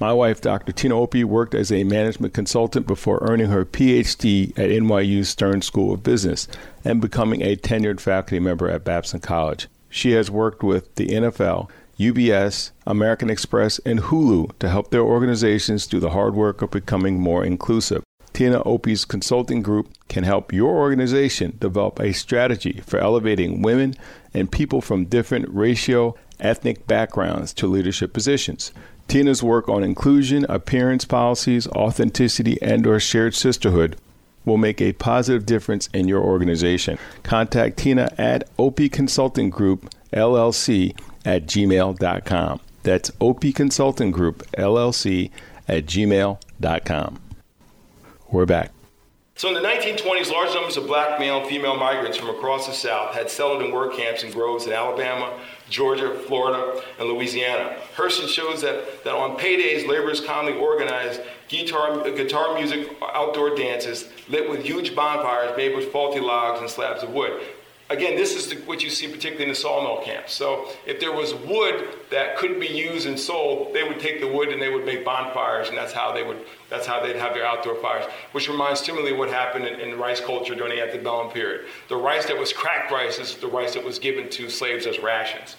My 0.00 0.14
wife, 0.14 0.40
Dr. 0.40 0.72
Tina 0.72 0.98
Opie, 0.98 1.24
worked 1.24 1.54
as 1.54 1.70
a 1.70 1.84
management 1.84 2.32
consultant 2.32 2.86
before 2.86 3.18
earning 3.20 3.48
her 3.48 3.66
PhD 3.66 4.52
at 4.52 4.70
NYU 4.70 5.26
Stern 5.26 5.60
School 5.60 5.92
of 5.92 6.02
Business 6.02 6.48
and 6.82 7.02
becoming 7.02 7.42
a 7.42 7.56
tenured 7.56 8.00
faculty 8.00 8.40
member 8.40 8.70
at 8.70 8.84
Babson 8.84 9.20
College. 9.20 9.68
She 9.90 10.12
has 10.12 10.30
worked 10.30 10.62
with 10.62 10.94
the 10.94 11.08
NFL, 11.08 11.68
UBS, 11.98 12.70
American 12.86 13.28
Express, 13.28 13.80
and 13.80 14.00
Hulu 14.00 14.56
to 14.60 14.68
help 14.68 14.90
their 14.90 15.02
organizations 15.02 15.86
do 15.86 15.98
the 15.98 16.10
hard 16.10 16.34
work 16.34 16.62
of 16.62 16.70
becoming 16.70 17.18
more 17.18 17.44
inclusive. 17.44 18.04
Tina 18.32 18.62
Opie's 18.62 19.04
consulting 19.04 19.62
group 19.62 19.88
can 20.06 20.22
help 20.22 20.52
your 20.52 20.76
organization 20.76 21.56
develop 21.58 21.98
a 21.98 22.12
strategy 22.12 22.82
for 22.86 23.00
elevating 23.00 23.62
women 23.62 23.94
and 24.32 24.52
people 24.52 24.80
from 24.80 25.06
different 25.06 25.48
racial, 25.48 26.16
ethnic 26.38 26.86
backgrounds 26.86 27.52
to 27.54 27.66
leadership 27.66 28.12
positions. 28.12 28.70
Tina's 29.08 29.42
work 29.42 29.68
on 29.68 29.82
inclusion, 29.82 30.46
appearance 30.48 31.04
policies, 31.04 31.66
authenticity, 31.68 32.62
and 32.62 32.86
or 32.86 33.00
shared 33.00 33.34
sisterhood 33.34 33.96
will 34.44 34.56
make 34.56 34.80
a 34.80 34.92
positive 34.92 35.44
difference 35.44 35.88
in 35.92 36.06
your 36.06 36.22
organization. 36.22 36.96
Contact 37.24 37.76
Tina 37.76 38.12
at 38.16 38.48
Opie 38.56 38.88
Consulting 38.88 39.50
Group 39.50 39.92
LLC 40.12 40.96
at 41.24 41.46
gmail.com. 41.46 42.60
That's 42.82 43.12
Opie 43.20 43.52
Consulting 43.52 44.10
Group, 44.10 44.50
LLC, 44.52 45.30
at 45.66 45.86
gmail.com. 45.86 47.20
We're 48.30 48.46
back. 48.46 48.72
So 49.38 49.46
in 49.46 49.54
the 49.54 49.60
1920s, 49.60 50.32
large 50.32 50.52
numbers 50.52 50.76
of 50.76 50.88
black 50.88 51.20
male 51.20 51.38
and 51.38 51.48
female 51.48 51.76
migrants 51.76 52.16
from 52.16 52.28
across 52.28 52.66
the 52.66 52.72
South 52.72 53.14
had 53.14 53.30
settled 53.30 53.62
in 53.62 53.70
work 53.70 53.94
camps 53.94 54.24
and 54.24 54.32
groves 54.32 54.66
in 54.66 54.72
Alabama, 54.72 55.38
Georgia, 55.70 56.12
Florida, 56.26 56.82
and 56.98 57.08
Louisiana. 57.08 57.76
Hurston 57.94 58.26
shows 58.26 58.62
that, 58.62 59.04
that 59.04 59.14
on 59.14 59.38
paydays, 59.38 59.86
laborers 59.86 60.20
commonly 60.20 60.58
organized 60.58 61.20
guitar, 61.46 62.02
guitar 62.10 62.54
music 62.54 62.90
outdoor 63.14 63.54
dances 63.54 64.08
lit 64.28 64.50
with 64.50 64.64
huge 64.64 64.96
bonfires 64.96 65.56
made 65.56 65.76
with 65.76 65.92
faulty 65.92 66.18
logs 66.18 66.60
and 66.60 66.68
slabs 66.68 67.04
of 67.04 67.10
wood 67.10 67.40
again, 67.90 68.16
this 68.16 68.34
is 68.34 68.48
the, 68.48 68.56
what 68.66 68.82
you 68.82 68.90
see 68.90 69.06
particularly 69.06 69.44
in 69.44 69.48
the 69.50 69.54
sawmill 69.54 70.02
camps. 70.04 70.34
So 70.34 70.68
if 70.86 71.00
there 71.00 71.12
was 71.12 71.34
wood 71.34 71.88
that 72.10 72.36
couldn't 72.36 72.60
be 72.60 72.66
used 72.66 73.06
and 73.06 73.18
sold, 73.18 73.74
they 73.74 73.82
would 73.82 74.00
take 74.00 74.20
the 74.20 74.28
wood 74.28 74.48
and 74.48 74.60
they 74.60 74.68
would 74.68 74.84
make 74.84 75.04
bonfires, 75.04 75.68
and 75.68 75.76
that's 75.76 75.92
how 75.92 76.12
they 76.12 76.22
would 76.22 76.38
that's 76.68 76.86
how 76.86 77.00
they'd 77.00 77.16
have 77.16 77.32
their 77.32 77.46
outdoor 77.46 77.76
fires. 77.76 78.04
Which 78.32 78.48
reminds 78.48 78.80
similarly 78.80 79.12
what 79.12 79.30
happened 79.30 79.66
in, 79.66 79.80
in 79.80 79.98
rice 79.98 80.20
culture 80.20 80.54
during 80.54 80.76
the 80.76 80.82
antebellum 80.82 81.30
period. 81.30 81.66
The 81.88 81.96
rice 81.96 82.26
that 82.26 82.36
was 82.36 82.52
cracked 82.52 82.92
rice 82.92 83.18
is 83.18 83.36
the 83.36 83.46
rice 83.46 83.74
that 83.74 83.84
was 83.84 83.98
given 83.98 84.28
to 84.30 84.50
slaves 84.50 84.86
as 84.86 84.98
rations. 84.98 85.56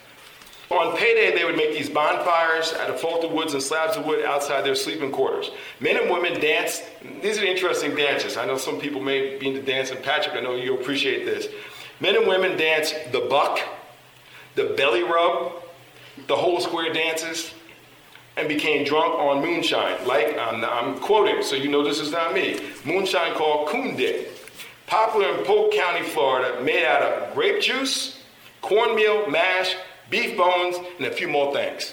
On 0.71 0.95
payday, 0.95 1.35
they 1.35 1.45
would 1.45 1.57
make 1.57 1.73
these 1.73 1.89
bonfires 1.89 2.73
out 2.73 2.91
of 2.91 3.01
faulted 3.01 3.31
woods 3.31 3.55
and 3.55 3.63
slabs 3.63 3.97
of 3.97 4.05
wood 4.05 4.23
outside 4.23 4.63
their 4.63 4.75
sleeping 4.75 5.11
quarters. 5.11 5.49
Men 5.79 5.97
and 5.97 6.11
women 6.11 6.39
danced. 6.39 6.83
These 7.23 7.39
are 7.39 7.43
interesting 7.43 7.95
dances. 7.95 8.37
I 8.37 8.45
know 8.45 8.55
some 8.55 8.79
people 8.79 9.01
may 9.01 9.39
be 9.39 9.47
into 9.47 9.63
dancing. 9.63 9.97
Patrick, 10.03 10.35
I 10.35 10.41
know 10.41 10.53
you 10.53 10.75
appreciate 10.75 11.25
this. 11.25 11.47
Men 11.99 12.15
and 12.15 12.27
women 12.27 12.57
dance 12.57 12.93
the 13.11 13.21
buck, 13.21 13.59
the 14.55 14.73
belly 14.77 15.03
rub, 15.03 15.53
the 16.27 16.35
whole 16.35 16.59
square 16.59 16.93
dances, 16.93 17.51
and 18.37 18.47
became 18.47 18.85
drunk 18.85 19.13
on 19.15 19.41
moonshine. 19.41 20.07
Like 20.07 20.37
I'm, 20.37 20.63
I'm 20.63 20.99
quoting, 20.99 21.43
so 21.43 21.55
you 21.55 21.67
know 21.67 21.83
this 21.83 21.99
is 21.99 22.11
not 22.11 22.33
me. 22.33 22.59
Moonshine 22.85 23.33
called 23.33 23.67
kunde. 23.67 24.27
popular 24.87 25.37
in 25.37 25.45
Polk 25.45 25.73
County, 25.73 26.03
Florida, 26.03 26.61
made 26.63 26.85
out 26.85 27.01
of 27.01 27.33
grape 27.33 27.61
juice, 27.61 28.23
cornmeal, 28.61 29.29
mash, 29.29 29.75
beef 30.09 30.37
bones, 30.37 30.77
and 30.97 31.07
a 31.07 31.11
few 31.11 31.27
more 31.27 31.53
things. 31.53 31.91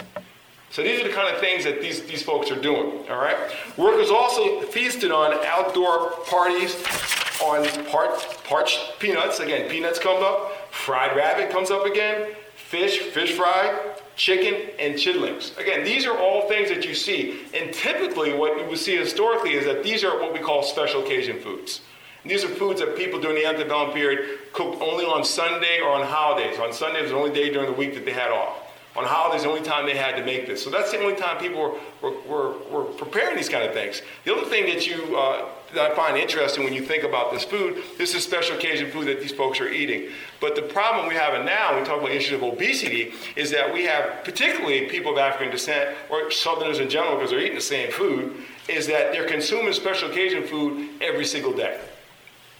So 0.71 0.83
these 0.83 1.01
are 1.01 1.09
the 1.09 1.15
kind 1.15 1.33
of 1.33 1.41
things 1.41 1.65
that 1.65 1.81
these, 1.81 2.03
these 2.03 2.23
folks 2.23 2.51
are 2.51 2.61
doing, 2.61 3.09
all 3.09 3.17
right? 3.17 3.37
Workers 3.77 4.11
also 4.11 4.61
feasted 4.63 5.11
on 5.11 5.33
outdoor 5.45 6.11
parties 6.27 6.75
on 7.43 7.67
part, 7.87 8.19
parched 8.45 8.99
peanuts. 8.99 9.41
Again, 9.41 9.69
peanuts 9.71 9.99
come 9.99 10.23
up, 10.23 10.73
fried 10.73 11.17
rabbit 11.17 11.51
comes 11.51 11.71
up 11.71 11.85
again, 11.85 12.35
fish, 12.55 12.99
fish 12.99 13.33
fry, 13.33 13.95
chicken, 14.17 14.71
and 14.79 14.95
chitlins. 14.95 15.57
Again, 15.59 15.85
these 15.85 16.07
are 16.07 16.19
all 16.19 16.49
things 16.49 16.69
that 16.69 16.85
you 16.85 16.95
see. 16.95 17.43
And 17.55 17.73
typically 17.73 18.33
what 18.33 18.59
you 18.59 18.67
will 18.67 18.77
see 18.77 18.97
historically 18.97 19.55
is 19.55 19.65
that 19.67 19.83
these 19.83 20.03
are 20.05 20.21
what 20.21 20.33
we 20.33 20.39
call 20.39 20.63
special 20.63 21.05
occasion 21.05 21.41
foods. 21.41 21.83
And 22.23 22.31
these 22.31 22.43
are 22.43 22.49
foods 22.49 22.81
that 22.81 22.97
people 22.97 23.21
during 23.21 23.37
the 23.37 23.47
antebellum 23.47 23.93
period 23.93 24.53
cooked 24.53 24.83
only 24.83 25.05
on 25.05 25.25
Sunday 25.25 25.81
or 25.81 25.91
on 25.91 26.05
holidays. 26.05 26.59
On 26.59 26.73
Sunday 26.73 27.03
was 27.03 27.13
the 27.13 27.17
only 27.17 27.33
day 27.33 27.53
during 27.53 27.71
the 27.71 27.77
week 27.77 27.95
that 27.95 28.05
they 28.05 28.13
had 28.13 28.31
off. 28.31 28.57
On 28.97 29.05
holidays, 29.05 29.43
the 29.43 29.49
only 29.51 29.63
time 29.63 29.85
they 29.85 29.97
had 29.97 30.17
to 30.17 30.25
make 30.25 30.47
this. 30.47 30.65
So 30.65 30.71
that's 30.71 30.91
the 30.91 30.99
only 31.01 31.15
time 31.17 31.37
people 31.37 31.79
were, 32.01 32.11
were, 32.11 32.17
were, 32.27 32.59
were 32.71 32.85
preparing 32.85 33.37
these 33.37 33.49
kind 33.49 33.63
of 33.63 33.75
things. 33.75 34.01
The 34.25 34.35
other 34.35 34.49
thing 34.49 34.65
that 34.67 34.87
you 34.87 35.17
uh, 35.17 35.51
I 35.75 35.95
find 35.95 36.17
interesting 36.17 36.65
when 36.65 36.73
you 36.73 36.83
think 36.83 37.03
about 37.03 37.33
this 37.33 37.45
food, 37.45 37.83
this 37.99 38.15
is 38.15 38.23
special 38.23 38.57
occasion 38.57 38.91
food 38.91 39.07
that 39.09 39.21
these 39.21 39.33
folks 39.33 39.61
are 39.61 39.69
eating. 39.69 40.11
But 40.41 40.55
the 40.55 40.63
problem 40.63 41.09
we 41.09 41.15
have 41.15 41.33
now, 41.45 41.73
when 41.73 41.83
we 41.83 41.87
talk 41.87 41.99
about 41.99 42.11
the 42.11 42.17
issue 42.17 42.37
of 42.37 42.43
obesity, 42.43 43.13
is 43.35 43.51
that 43.51 43.73
we 43.73 43.85
have, 43.85 44.25
particularly 44.25 44.87
people 44.87 45.13
of 45.13 45.19
African 45.19 45.51
descent, 45.51 45.97
or 46.11 46.31
Southerners 46.31 46.79
in 46.79 46.89
general, 46.89 47.17
because 47.17 47.31
they're 47.31 47.41
eating 47.41 47.55
the 47.55 47.61
same 47.61 47.91
food, 47.91 48.37
is 48.69 48.87
that 48.87 49.13
they're 49.13 49.29
consuming 49.29 49.73
special 49.73 50.11
occasion 50.11 50.45
food 50.45 50.89
every 51.01 51.25
single 51.25 51.53
day. 51.53 51.81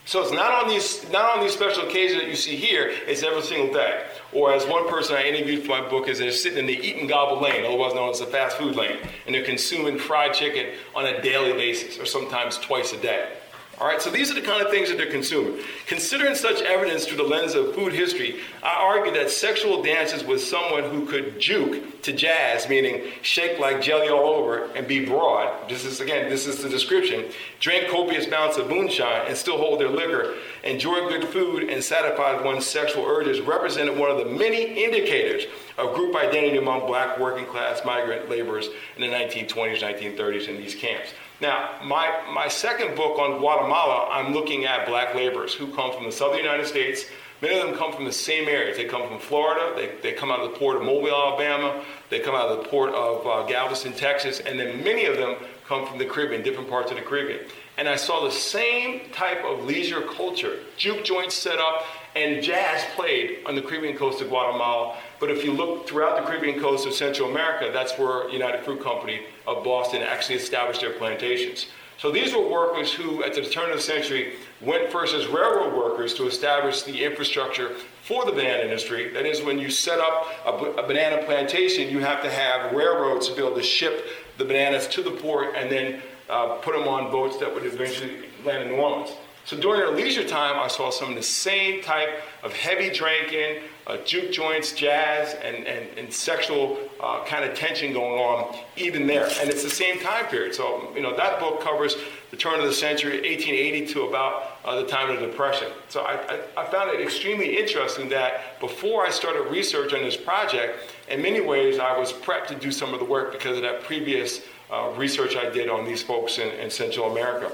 So 0.07 0.23
it's 0.23 0.33
not 0.33 0.63
on 0.63 0.69
these 0.69 1.09
not 1.11 1.37
on 1.37 1.43
these 1.43 1.53
special 1.53 1.83
occasions 1.87 2.23
that 2.23 2.29
you 2.29 2.37
see 2.37 2.55
here. 2.55 2.93
It's 3.09 3.25
every 3.25 3.43
single 3.43 3.73
day. 3.73 4.07
Or 4.37 4.53
as 4.53 4.67
one 4.67 4.87
person 4.87 5.17
I 5.17 5.23
interviewed 5.23 5.63
for 5.63 5.71
my 5.71 5.89
book 5.89 6.09
is 6.09 6.19
they're 6.19 6.31
sitting 6.31 6.59
in 6.59 6.67
the 6.67 6.75
eat 6.75 6.97
and 6.97 7.09
gobble 7.09 7.41
lane, 7.41 7.65
otherwise 7.65 7.95
known 7.95 8.11
as 8.11 8.21
the 8.21 8.27
fast 8.27 8.59
food 8.59 8.77
lane, 8.77 8.99
and 9.25 9.35
they're 9.35 9.43
consuming 9.43 9.99
fried 9.99 10.35
chicken 10.35 10.75
on 10.95 11.07
a 11.07 11.23
daily 11.23 11.55
basis, 11.55 11.99
or 11.99 12.05
sometimes 12.05 12.59
twice 12.59 12.93
a 12.93 12.99
day. 12.99 13.33
All 13.79 13.87
right, 13.87 14.01
so 14.01 14.09
these 14.09 14.31
are 14.31 14.35
the 14.35 14.41
kind 14.41 14.65
of 14.65 14.71
things 14.71 14.89
that 14.89 14.97
they're 14.97 15.11
consuming. 15.11 15.63
Considering 15.87 16.35
such 16.35 16.63
evidence 16.63 17.05
through 17.05 17.19
the 17.19 17.23
lens 17.25 17.55
of 17.55 17.75
food 17.75 17.93
history, 17.93 18.41
I 18.63 18.75
argue 18.83 19.13
that 19.13 19.31
sexual 19.31 19.83
dances 19.83 20.25
with 20.25 20.41
someone 20.41 20.85
who 20.85 21.05
could 21.05 21.39
juke 21.39 22.01
to 22.01 22.15
jazz, 22.15 22.71
meaning 22.71 23.13
shake 23.21 23.59
like 23.59 23.83
jelly 23.83 24.09
all 24.09 24.31
over 24.31 24.73
and 24.73 24.89
be 24.89 25.05
broad. 25.05 25.69
This 25.69 25.85
is, 25.85 26.01
again, 26.01 26.31
this 26.31 26.47
is 26.47 26.63
the 26.63 26.71
description. 26.71 27.27
Drink 27.61 27.91
copious 27.91 28.27
amounts 28.27 28.57
of 28.57 28.71
moonshine 28.71 29.27
and 29.27 29.37
still 29.37 29.59
hold 29.59 29.79
their 29.79 29.91
liquor. 29.91 30.37
Enjoy 30.65 31.07
good 31.11 31.29
food 31.29 31.69
and 31.69 31.85
satisfy 31.85 32.41
one's 32.43 32.65
sexual 32.65 33.05
urges 33.05 33.43
represented 33.43 33.99
one 33.99 34.11
of 34.11 34.17
the 34.17 34.25
many 34.25 34.85
indicators 34.85 35.45
of 35.77 35.95
group 35.95 36.17
identity 36.17 36.57
among 36.57 36.87
black 36.87 37.19
working 37.19 37.45
class 37.45 37.83
migrant 37.85 38.31
laborers 38.31 38.69
in 38.97 39.03
the 39.03 39.09
1920s, 39.09 39.83
1930s 39.83 40.49
in 40.49 40.57
these 40.57 40.75
camps. 40.75 41.11
Now, 41.41 41.79
my, 41.85 42.23
my 42.33 42.49
second 42.49 42.97
book 42.97 43.19
on 43.19 43.39
Guatemala, 43.39 44.09
I'm 44.11 44.33
looking 44.33 44.65
at 44.65 44.87
black 44.87 45.15
laborers 45.15 45.53
who 45.53 45.67
come 45.75 45.93
from 45.93 46.05
the 46.05 46.13
southern 46.13 46.39
United 46.39 46.67
States. 46.67 47.05
Many 47.43 47.59
of 47.59 47.67
them 47.67 47.77
come 47.77 47.93
from 47.93 48.07
the 48.07 48.13
same 48.13 48.49
areas. 48.49 48.79
They 48.79 48.87
come 48.87 49.07
from 49.07 49.19
Florida, 49.19 49.75
they, 49.77 49.93
they 50.01 50.17
come 50.17 50.31
out 50.31 50.41
of 50.41 50.51
the 50.51 50.59
port 50.59 50.77
of 50.77 50.83
Mobile, 50.83 51.15
Alabama, 51.15 51.85
they 52.09 52.21
come 52.21 52.35
out 52.35 52.49
of 52.49 52.63
the 52.63 52.69
port 52.71 52.95
of 52.95 53.27
uh, 53.27 53.47
Galveston, 53.47 53.93
Texas, 53.93 54.41
and 54.41 54.59
then 54.59 54.83
many 54.83 55.05
of 55.05 55.19
them 55.19 55.37
come 55.67 55.87
from 55.87 55.99
the 55.99 56.07
Caribbean, 56.07 56.43
different 56.43 56.71
parts 56.71 56.91
of 56.91 56.97
the 56.97 57.03
Caribbean. 57.03 57.41
And 57.79 57.89
I 57.89 57.97
saw 57.97 58.25
the 58.25 58.33
same 58.33 59.11
type 59.11 59.45
of 59.45 59.65
leisure 59.65 60.01
culture, 60.01 60.61
juke 60.79 61.05
joints 61.05 61.35
set 61.35 61.59
up, 61.59 61.85
and 62.15 62.43
jazz 62.43 62.83
played 62.95 63.41
on 63.45 63.55
the 63.55 63.61
Caribbean 63.61 63.97
coast 63.97 64.23
of 64.23 64.29
Guatemala. 64.29 64.97
But 65.21 65.31
if 65.31 65.45
you 65.45 65.53
look 65.53 65.87
throughout 65.87 66.17
the 66.17 66.23
Caribbean 66.23 66.59
coast 66.59 66.87
of 66.87 66.95
Central 66.95 67.31
America, 67.31 67.71
that's 67.73 67.99
where 67.99 68.31
United 68.31 68.65
Fruit 68.65 68.83
Company 68.83 69.27
of 69.47 69.63
Boston 69.63 70.01
actually 70.03 70.37
established 70.37 70.81
their 70.81 70.95
plantations. 70.95 71.67
So 71.99 72.11
these 72.11 72.35
were 72.35 72.47
workers 72.47 72.93
who, 72.93 73.23
at 73.25 73.35
the 73.35 73.43
turn 73.43 73.71
of 73.71 73.77
the 73.77 73.83
century, 73.83 74.35
went 74.61 74.91
first 74.91 75.15
as 75.15 75.27
railroad 75.27 75.75
workers 75.75 76.13
to 76.15 76.27
establish 76.27 76.83
the 76.83 77.05
infrastructure 77.05 77.75
for 78.05 78.25
the 78.27 78.33
banana 78.33 78.63
industry. 78.63 79.13
That 79.13 79.25
is, 79.25 79.43
when 79.43 79.59
you 79.59 79.71
set 79.71 79.99
up 79.99 80.27
a, 80.45 80.83
banana 80.87 81.25
plantation, 81.25 81.89
you 81.89 82.01
have 82.01 82.23
to 82.23 82.31
have 82.31 82.73
railroads 82.73 83.29
to 83.29 83.35
be 83.35 83.43
able 83.43 83.57
to 83.57 83.63
ship 83.63 84.07
the 84.37 84.45
bananas 84.45 84.87
to 84.89 85.03
the 85.03 85.11
port 85.11 85.55
and 85.57 85.71
then 85.71 86.03
uh, 86.29 86.57
put 86.57 86.75
them 86.75 86.89
on 86.89 87.11
boats 87.11 87.39
that 87.39 87.53
would 87.53 87.65
eventually 87.65 88.25
land 88.45 88.65
in 88.65 88.69
New 88.71 88.77
Orleans. 88.77 89.11
So 89.47 89.57
during 89.57 89.79
their 89.79 89.93
leisure 89.93 90.27
time, 90.27 90.59
I 90.59 90.67
saw 90.67 90.91
some 90.91 91.11
of 91.11 91.15
the 91.15 91.23
same 91.23 91.81
type 91.81 92.09
of 92.43 92.53
heavy 92.53 92.91
drinking, 92.91 93.63
uh, 93.87 93.99
juke 93.99 94.33
joints, 94.33 94.73
jazz, 94.73 95.35
and, 95.35 95.65
and, 95.69 95.87
and 95.97 96.13
sexual 96.13 96.77
uh, 97.01 97.25
kind 97.27 97.45
of 97.45 97.57
tension 97.57 97.93
going 97.93 98.19
on 98.19 98.57
even 98.77 99.07
there. 99.07 99.29
And 99.41 99.49
it's 99.49 99.63
the 99.63 99.71
same 99.71 100.01
time 100.01 100.27
period. 100.27 100.57
So, 100.57 100.93
you 100.97 101.01
know, 101.01 101.17
that 101.17 101.39
book 101.39 101.61
covers 101.61 101.95
the 102.33 102.37
turn 102.37 102.59
of 102.59 102.67
the 102.67 102.73
century, 102.73 103.21
1880 103.21 103.87
to 103.93 104.03
about 104.03 104.59
uh, 104.65 104.81
the 104.81 104.87
time 104.89 105.11
of 105.11 105.21
the 105.21 105.27
Depression. 105.27 105.69
So 105.91 106.01
I, 106.01 106.15
I, 106.57 106.63
I, 106.65 106.67
found 106.67 106.91
it 106.91 107.01
extremely 107.01 107.57
interesting 107.57 108.09
that 108.09 108.59
before 108.59 109.07
I 109.07 109.11
started 109.11 109.43
research 109.43 109.95
on 109.95 110.03
this 110.03 110.17
project, 110.17 110.93
in 111.09 111.23
many 111.23 111.41
ways 111.41 111.79
I 111.79 111.97
was 111.97 112.13
prepped 112.13 112.49
to 112.49 112.57
do 112.57 112.73
some 112.73 112.93
of 112.93 112.99
the 112.99 113.07
work 113.07 113.31
because 113.31 113.57
of 113.57 113.63
that 113.63 113.85
previous 113.85 114.41
uh, 114.71 114.93
research 114.97 115.37
I 115.37 115.51
did 115.51 115.69
on 115.69 115.85
these 115.85 116.03
folks 116.03 116.39
in, 116.39 116.49
in 116.59 116.71
Central 116.71 117.11
America. 117.11 117.53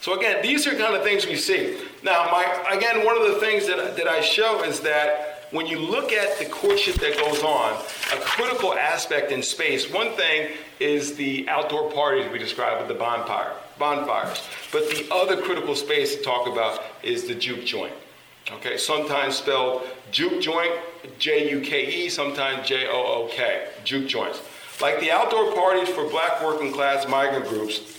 So 0.00 0.18
again, 0.18 0.42
these 0.42 0.66
are 0.66 0.76
kind 0.76 0.94
of 0.94 1.02
things 1.02 1.26
we 1.26 1.36
see. 1.36 1.78
Now, 2.02 2.28
my 2.30 2.44
again, 2.70 3.04
one 3.04 3.16
of 3.16 3.26
the 3.26 3.40
things 3.40 3.66
that, 3.66 3.96
that 3.96 4.06
I 4.06 4.20
show 4.20 4.62
is 4.62 4.80
that 4.80 5.36
when 5.50 5.66
you 5.66 5.78
look 5.78 6.12
at 6.12 6.38
the 6.38 6.44
courtship 6.46 6.96
that 6.96 7.16
goes 7.16 7.42
on, 7.42 7.72
a 8.12 8.20
critical 8.20 8.74
aspect 8.74 9.32
in 9.32 9.42
space, 9.42 9.90
one 9.90 10.10
thing 10.12 10.52
is 10.80 11.14
the 11.16 11.48
outdoor 11.48 11.90
parties 11.92 12.30
we 12.30 12.38
described 12.38 12.80
with 12.80 12.88
the 12.88 12.94
bonfire, 12.94 13.52
bonfires. 13.78 14.42
But 14.72 14.90
the 14.90 15.06
other 15.12 15.40
critical 15.40 15.74
space 15.74 16.16
to 16.16 16.22
talk 16.22 16.48
about 16.48 16.82
is 17.02 17.24
the 17.24 17.34
juke 17.34 17.64
joint. 17.64 17.94
Okay, 18.52 18.76
sometimes 18.76 19.36
spelled 19.36 19.88
juke 20.12 20.40
joint, 20.40 20.72
J-U-K-E, 21.18 22.08
sometimes 22.10 22.68
J-O-O-K, 22.68 23.68
juke 23.84 24.06
joints. 24.06 24.40
Like 24.80 25.00
the 25.00 25.10
outdoor 25.10 25.54
parties 25.54 25.88
for 25.88 26.08
black 26.08 26.42
working 26.42 26.70
class 26.70 27.08
migrant 27.08 27.48
groups, 27.48 27.98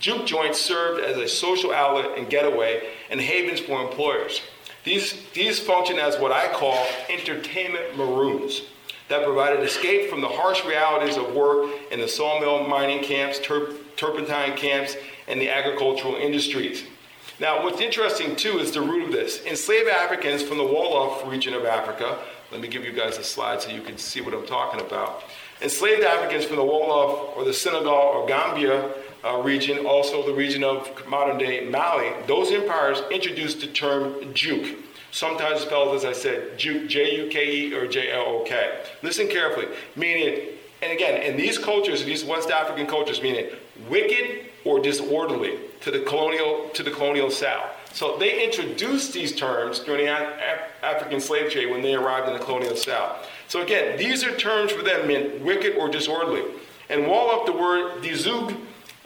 juke 0.00 0.26
joints 0.26 0.60
served 0.60 1.00
as 1.00 1.16
a 1.16 1.28
social 1.28 1.72
outlet 1.72 2.18
and 2.18 2.28
getaway 2.28 2.82
and 3.10 3.20
havens 3.20 3.60
for 3.60 3.80
employers. 3.80 4.40
These, 4.82 5.14
these 5.34 5.60
function 5.60 5.98
as 5.98 6.18
what 6.18 6.32
I 6.32 6.52
call 6.52 6.84
entertainment 7.08 7.96
maroons 7.96 8.62
that 9.08 9.24
provided 9.24 9.60
escape 9.60 10.10
from 10.10 10.20
the 10.20 10.28
harsh 10.28 10.64
realities 10.64 11.16
of 11.16 11.32
work 11.32 11.70
in 11.92 12.00
the 12.00 12.08
sawmill 12.08 12.66
mining 12.66 13.04
camps, 13.04 13.38
turpentine 13.38 14.56
camps, 14.56 14.96
and 15.28 15.40
the 15.40 15.48
agricultural 15.48 16.16
industries. 16.16 16.84
Now, 17.38 17.62
what's 17.62 17.80
interesting 17.80 18.34
too 18.34 18.58
is 18.58 18.72
the 18.72 18.80
root 18.80 19.04
of 19.04 19.12
this. 19.12 19.44
Enslaved 19.44 19.88
Africans 19.88 20.42
from 20.42 20.58
the 20.58 20.64
Wolof 20.64 21.28
region 21.30 21.54
of 21.54 21.64
Africa, 21.64 22.18
let 22.50 22.60
me 22.60 22.68
give 22.68 22.84
you 22.84 22.92
guys 22.92 23.18
a 23.18 23.24
slide 23.24 23.62
so 23.62 23.70
you 23.70 23.82
can 23.82 23.98
see 23.98 24.20
what 24.20 24.34
I'm 24.34 24.46
talking 24.46 24.80
about. 24.80 25.24
Enslaved 25.62 26.04
Africans 26.04 26.44
from 26.44 26.56
the 26.56 26.62
Wolof 26.62 27.36
or 27.36 27.44
the 27.44 27.52
Senegal 27.52 27.88
or 27.88 28.26
Gambia 28.26 28.92
uh, 29.24 29.38
region, 29.42 29.86
also 29.86 30.24
the 30.26 30.34
region 30.34 30.62
of 30.62 30.90
modern 31.08 31.38
day 31.38 31.68
Mali, 31.68 32.12
those 32.26 32.52
empires 32.52 33.00
introduced 33.10 33.60
the 33.60 33.66
term 33.68 34.34
juke, 34.34 34.78
sometimes 35.12 35.62
spelled 35.62 35.94
as 35.96 36.04
I 36.04 36.12
said, 36.12 36.58
juke, 36.58 36.88
J 36.88 37.24
U 37.24 37.30
K 37.30 37.56
E 37.56 37.74
or 37.74 37.86
J 37.86 38.12
L 38.12 38.24
O 38.26 38.44
K. 38.44 38.80
Listen 39.02 39.28
carefully, 39.28 39.66
meaning, 39.96 40.46
and 40.82 40.92
again, 40.92 41.22
in 41.22 41.36
these 41.38 41.58
cultures, 41.58 42.04
these 42.04 42.24
West 42.24 42.50
African 42.50 42.86
cultures, 42.86 43.22
meaning 43.22 43.46
wicked 43.88 44.46
or 44.64 44.78
disorderly 44.80 45.58
to 45.80 45.90
the 45.90 46.00
colonial 46.00 46.68
to 46.74 46.82
the 46.82 46.90
colonial 46.90 47.30
South. 47.30 47.70
So 47.94 48.18
they 48.18 48.44
introduced 48.44 49.14
these 49.14 49.34
terms 49.34 49.80
during 49.80 50.04
the 50.04 50.12
Af- 50.12 50.68
African 50.82 51.18
slave 51.18 51.50
trade 51.50 51.70
when 51.70 51.80
they 51.80 51.94
arrived 51.94 52.28
in 52.28 52.34
the 52.34 52.44
colonial 52.44 52.76
South. 52.76 53.26
So 53.48 53.62
again, 53.62 53.96
these 53.96 54.24
are 54.24 54.36
terms 54.36 54.72
for 54.72 54.82
them 54.82 55.06
meant 55.08 55.40
wicked 55.40 55.76
or 55.76 55.88
disorderly. 55.88 56.42
And 56.88 57.02
Wolof 57.02 57.46
the 57.46 57.52
word 57.52 58.02
dizug, 58.02 58.56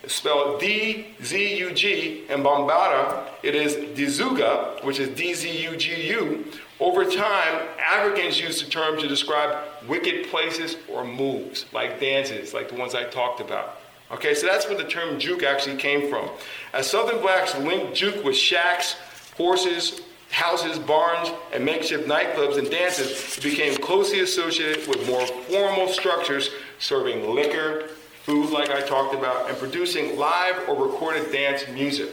spelled 0.06 0.60
D-Z-U-G, 0.60 2.24
and 2.28 2.44
Bambara, 2.44 3.28
it 3.42 3.54
is 3.54 3.74
Dizuga, 3.96 4.82
which 4.84 4.98
is 4.98 5.08
D-Z-U-G-U. 5.10 6.44
Over 6.78 7.04
time, 7.04 7.68
Africans 7.78 8.40
used 8.40 8.64
the 8.64 8.70
term 8.70 8.98
to 8.98 9.06
describe 9.06 9.58
wicked 9.86 10.28
places 10.28 10.76
or 10.88 11.04
moves, 11.04 11.66
like 11.72 12.00
dances, 12.00 12.54
like 12.54 12.70
the 12.70 12.76
ones 12.76 12.94
I 12.94 13.04
talked 13.04 13.40
about. 13.40 13.80
Okay, 14.10 14.34
so 14.34 14.46
that's 14.46 14.66
where 14.66 14.76
the 14.76 14.88
term 14.88 15.20
juke 15.20 15.42
actually 15.42 15.76
came 15.76 16.08
from. 16.08 16.28
As 16.72 16.90
Southern 16.90 17.20
blacks 17.20 17.56
linked 17.58 17.94
juke 17.94 18.24
with 18.24 18.36
shacks, 18.36 18.96
horses, 19.36 20.00
houses, 20.40 20.78
barns, 20.78 21.30
and 21.52 21.62
makeshift 21.62 22.08
nightclubs 22.08 22.56
and 22.56 22.70
dances, 22.70 23.38
became 23.42 23.76
closely 23.76 24.20
associated 24.20 24.88
with 24.88 25.06
more 25.06 25.26
formal 25.26 25.86
structures 25.86 26.48
serving 26.78 27.34
liquor, 27.34 27.88
food, 28.22 28.48
like 28.48 28.70
I 28.70 28.80
talked 28.80 29.14
about, 29.14 29.50
and 29.50 29.58
producing 29.58 30.18
live 30.18 30.66
or 30.66 30.86
recorded 30.86 31.30
dance 31.30 31.68
music. 31.68 32.08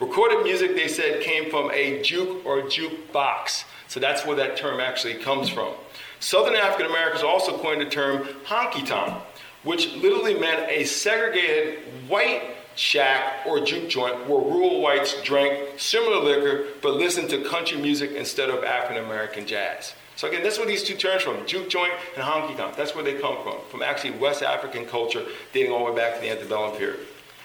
Recorded 0.00 0.42
music, 0.42 0.74
they 0.74 0.88
said, 0.88 1.22
came 1.22 1.50
from 1.50 1.70
a 1.70 2.02
juke 2.02 2.44
or 2.44 2.62
jukebox. 2.62 3.62
So 3.86 4.00
that's 4.00 4.26
where 4.26 4.34
that 4.36 4.56
term 4.56 4.80
actually 4.80 5.14
comes 5.14 5.48
from. 5.48 5.72
Southern 6.18 6.56
African 6.56 6.86
Americans 6.86 7.22
also 7.22 7.56
coined 7.58 7.80
the 7.80 7.86
term 7.86 8.26
honky 8.44 8.84
tonk, 8.84 9.22
which 9.62 9.94
literally 9.94 10.34
meant 10.34 10.68
a 10.68 10.82
segregated 10.82 11.78
white 12.08 12.53
shack 12.76 13.46
or 13.46 13.60
juke 13.60 13.88
joint 13.88 14.28
where 14.28 14.40
rural 14.40 14.80
whites 14.80 15.20
drank 15.22 15.78
similar 15.78 16.18
liquor 16.20 16.66
but 16.82 16.94
listened 16.94 17.30
to 17.30 17.42
country 17.44 17.78
music 17.78 18.12
instead 18.12 18.50
of 18.50 18.64
African 18.64 19.04
American 19.04 19.46
jazz. 19.46 19.94
So 20.16 20.28
again, 20.28 20.42
that's 20.42 20.58
where 20.58 20.66
these 20.66 20.84
two 20.84 20.94
terms 20.94 21.22
from, 21.22 21.44
juke 21.46 21.68
joint 21.68 21.92
and 22.14 22.24
honky 22.24 22.56
tonk. 22.56 22.76
That's 22.76 22.94
where 22.94 23.02
they 23.02 23.14
come 23.14 23.36
from, 23.42 23.56
from 23.68 23.82
actually 23.82 24.12
West 24.12 24.42
African 24.42 24.86
culture 24.86 25.24
dating 25.52 25.72
all 25.72 25.86
the 25.86 25.92
way 25.92 25.96
back 25.96 26.14
to 26.14 26.20
the 26.20 26.30
antebellum 26.30 26.76
period. 26.76 27.00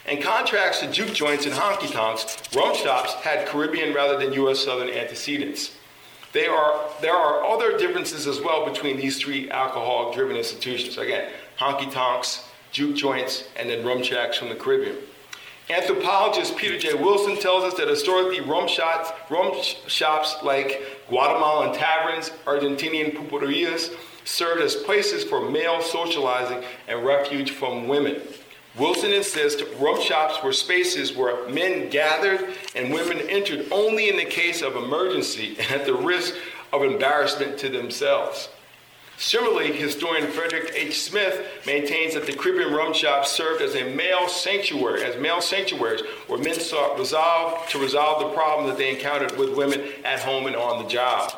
In 0.07 0.21
contrast 0.21 0.81
to 0.81 0.91
juke 0.91 1.13
joints 1.13 1.45
and 1.45 1.53
honky 1.53 1.91
tonks, 1.91 2.37
rum 2.55 2.75
shops 2.75 3.13
had 3.15 3.47
Caribbean 3.47 3.93
rather 3.93 4.17
than 4.17 4.33
U.S. 4.33 4.59
Southern 4.59 4.89
antecedents. 4.89 5.75
Are, 6.35 6.89
there 7.01 7.15
are 7.15 7.43
other 7.43 7.77
differences 7.77 8.27
as 8.27 8.39
well 8.39 8.65
between 8.65 8.97
these 8.97 9.19
three 9.19 9.49
alcohol 9.49 10.13
driven 10.13 10.35
institutions. 10.35 10.97
Again, 10.97 11.29
honky 11.57 11.91
tonks, 11.91 12.47
juke 12.71 12.95
joints, 12.95 13.45
and 13.55 13.69
then 13.69 13.85
rum 13.85 14.03
shacks 14.03 14.37
from 14.37 14.49
the 14.49 14.55
Caribbean. 14.55 14.97
Anthropologist 15.71 16.57
Peter 16.57 16.79
J. 16.79 16.95
Wilson 16.95 17.37
tells 17.37 17.63
us 17.63 17.75
that 17.75 17.87
historically 17.87 18.41
rum 18.41 18.67
shops, 18.67 19.11
rum 19.29 19.53
shops 19.85 20.37
like 20.41 20.81
Guatemalan 21.09 21.77
taverns, 21.77 22.31
Argentinian 22.45 23.15
pulperias 23.15 23.95
served 24.25 24.63
as 24.63 24.75
places 24.75 25.23
for 25.23 25.47
male 25.51 25.79
socializing 25.83 26.63
and 26.87 27.05
refuge 27.05 27.51
from 27.51 27.87
women. 27.87 28.19
Wilson 28.79 29.11
insists 29.11 29.61
rum 29.79 30.01
shops 30.01 30.43
were 30.43 30.53
spaces 30.53 31.15
where 31.15 31.47
men 31.49 31.89
gathered 31.91 32.55
and 32.75 32.91
women 32.91 33.19
entered 33.29 33.67
only 33.71 34.09
in 34.09 34.17
the 34.17 34.25
case 34.25 34.63
of 34.63 34.75
emergency 34.75 35.55
and 35.59 35.69
at 35.71 35.85
the 35.85 35.93
risk 35.93 36.33
of 36.73 36.81
embarrassment 36.81 37.59
to 37.59 37.69
themselves. 37.69 38.49
Similarly, 39.19 39.73
historian 39.73 40.31
Frederick 40.31 40.71
H. 40.73 41.01
Smith 41.01 41.45
maintains 41.67 42.13
that 42.13 42.25
the 42.25 42.31
Caribbean 42.31 42.73
rum 42.73 42.93
shops 42.93 43.29
served 43.29 43.61
as 43.61 43.75
a 43.75 43.93
male 43.93 44.29
sanctuary, 44.29 45.03
as 45.03 45.19
male 45.21 45.41
sanctuaries 45.41 45.99
where 46.27 46.39
men 46.39 46.57
sought 46.57 46.97
resolve 46.97 47.67
to 47.67 47.79
resolve 47.79 48.21
the 48.21 48.29
problem 48.33 48.69
that 48.69 48.77
they 48.77 48.89
encountered 48.89 49.37
with 49.37 49.57
women 49.57 49.81
at 50.05 50.21
home 50.21 50.47
and 50.47 50.55
on 50.55 50.81
the 50.81 50.87
job. 50.89 51.33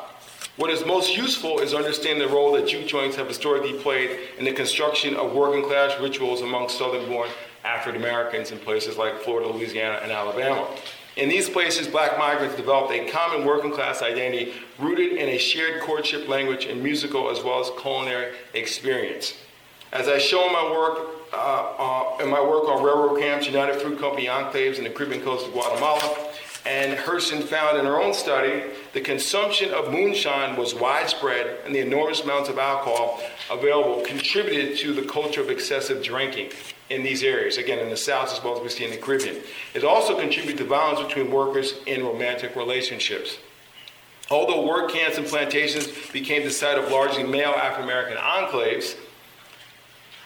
What 0.56 0.70
is 0.70 0.86
most 0.86 1.16
useful 1.16 1.58
is 1.58 1.74
understanding 1.74 2.24
the 2.24 2.32
role 2.32 2.52
that 2.52 2.68
juke 2.68 2.86
joints 2.86 3.16
have 3.16 3.26
historically 3.26 3.72
played 3.72 4.16
in 4.38 4.44
the 4.44 4.52
construction 4.52 5.16
of 5.16 5.32
working 5.32 5.64
class 5.64 6.00
rituals 6.00 6.40
among 6.40 6.68
southern 6.68 7.08
born 7.08 7.30
African 7.64 8.00
Americans 8.00 8.52
in 8.52 8.58
places 8.58 8.96
like 8.96 9.20
Florida, 9.22 9.48
Louisiana, 9.48 9.98
and 10.04 10.12
Alabama. 10.12 10.68
In 11.16 11.28
these 11.28 11.48
places, 11.48 11.88
black 11.88 12.16
migrants 12.16 12.56
developed 12.56 12.90
a 12.92 13.10
common 13.10 13.44
working 13.44 13.70
class 13.70 14.00
identity 14.00 14.54
rooted 14.82 15.12
in 15.12 15.28
a 15.28 15.38
shared 15.38 15.80
courtship 15.82 16.28
language 16.28 16.64
and 16.66 16.82
musical 16.82 17.30
as 17.30 17.42
well 17.42 17.60
as 17.60 17.70
culinary 17.80 18.34
experience. 18.54 19.34
As 19.92 20.08
I 20.08 20.18
show 20.18 20.46
in 20.46 20.52
my 20.52 20.70
work, 20.70 21.08
uh, 21.32 22.16
uh, 22.16 22.24
in 22.24 22.30
my 22.30 22.40
work 22.40 22.64
on 22.64 22.82
railroad 22.82 23.20
camps, 23.20 23.46
United 23.46 23.80
Fruit 23.80 23.98
Company 23.98 24.26
enclaves 24.26 24.78
in 24.78 24.84
the 24.84 24.90
Caribbean 24.90 25.22
coast 25.22 25.46
of 25.46 25.52
Guatemala, 25.52 26.28
and 26.64 26.96
Hurston 26.96 27.42
found 27.42 27.78
in 27.78 27.84
her 27.84 28.00
own 28.00 28.14
study 28.14 28.62
the 28.92 29.00
consumption 29.00 29.72
of 29.74 29.90
moonshine 29.90 30.56
was 30.56 30.74
widespread 30.74 31.58
and 31.64 31.74
the 31.74 31.80
enormous 31.80 32.22
amounts 32.22 32.48
of 32.48 32.58
alcohol 32.58 33.20
available 33.50 34.02
contributed 34.02 34.78
to 34.78 34.92
the 34.92 35.02
culture 35.02 35.40
of 35.40 35.50
excessive 35.50 36.02
drinking 36.02 36.50
in 36.88 37.02
these 37.02 37.22
areas, 37.22 37.56
again, 37.56 37.78
in 37.78 37.90
the 37.90 37.96
South 37.96 38.32
as 38.32 38.42
well 38.44 38.56
as 38.56 38.62
we 38.62 38.68
see 38.68 38.84
in 38.84 38.90
the 38.90 38.96
Caribbean. 38.96 39.42
It 39.74 39.84
also 39.84 40.18
contributed 40.18 40.58
to 40.58 40.64
violence 40.64 41.06
between 41.06 41.30
workers 41.32 41.74
in 41.86 42.04
romantic 42.04 42.54
relationships. 42.54 43.38
Although 44.32 44.66
work 44.66 44.90
camps 44.90 45.18
and 45.18 45.26
plantations 45.26 45.88
became 46.10 46.42
the 46.42 46.50
site 46.50 46.78
of 46.78 46.90
largely 46.90 47.22
male 47.22 47.50
African 47.50 47.84
American 47.84 48.16
enclaves, 48.16 48.96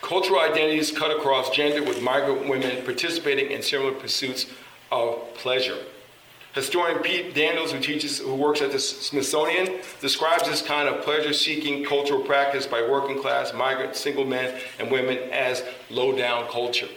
cultural 0.00 0.38
identities 0.38 0.92
cut 0.92 1.10
across 1.10 1.50
gender 1.50 1.82
with 1.82 2.00
migrant 2.00 2.48
women 2.48 2.84
participating 2.84 3.50
in 3.50 3.62
similar 3.62 3.90
pursuits 3.90 4.46
of 4.92 5.34
pleasure. 5.34 5.78
Historian 6.54 7.00
Pete 7.00 7.34
Daniels, 7.34 7.72
who 7.72 7.80
teaches, 7.80 8.20
who 8.20 8.34
works 8.34 8.62
at 8.62 8.70
the 8.70 8.78
Smithsonian, 8.78 9.80
describes 10.00 10.48
this 10.48 10.62
kind 10.62 10.88
of 10.88 11.02
pleasure-seeking 11.02 11.84
cultural 11.84 12.22
practice 12.22 12.64
by 12.64 12.80
working 12.80 13.20
class, 13.20 13.52
migrant, 13.52 13.96
single 13.96 14.24
men 14.24 14.58
and 14.78 14.88
women 14.90 15.18
as 15.32 15.64
low-down 15.90 16.46
culture. 16.48 16.88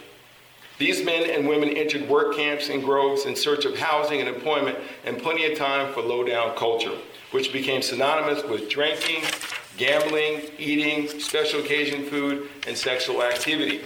These 0.80 1.04
men 1.04 1.28
and 1.28 1.46
women 1.46 1.76
entered 1.76 2.08
work 2.08 2.34
camps 2.34 2.70
and 2.70 2.82
groves 2.82 3.26
in 3.26 3.36
search 3.36 3.66
of 3.66 3.76
housing 3.76 4.20
and 4.20 4.28
employment 4.30 4.78
and 5.04 5.18
plenty 5.18 5.44
of 5.52 5.58
time 5.58 5.92
for 5.92 6.00
low-down 6.00 6.56
culture, 6.56 6.96
which 7.32 7.52
became 7.52 7.82
synonymous 7.82 8.42
with 8.44 8.70
drinking, 8.70 9.22
gambling, 9.76 10.40
eating, 10.58 11.06
special 11.20 11.60
occasion 11.60 12.06
food, 12.06 12.48
and 12.66 12.74
sexual 12.74 13.22
activity. 13.22 13.82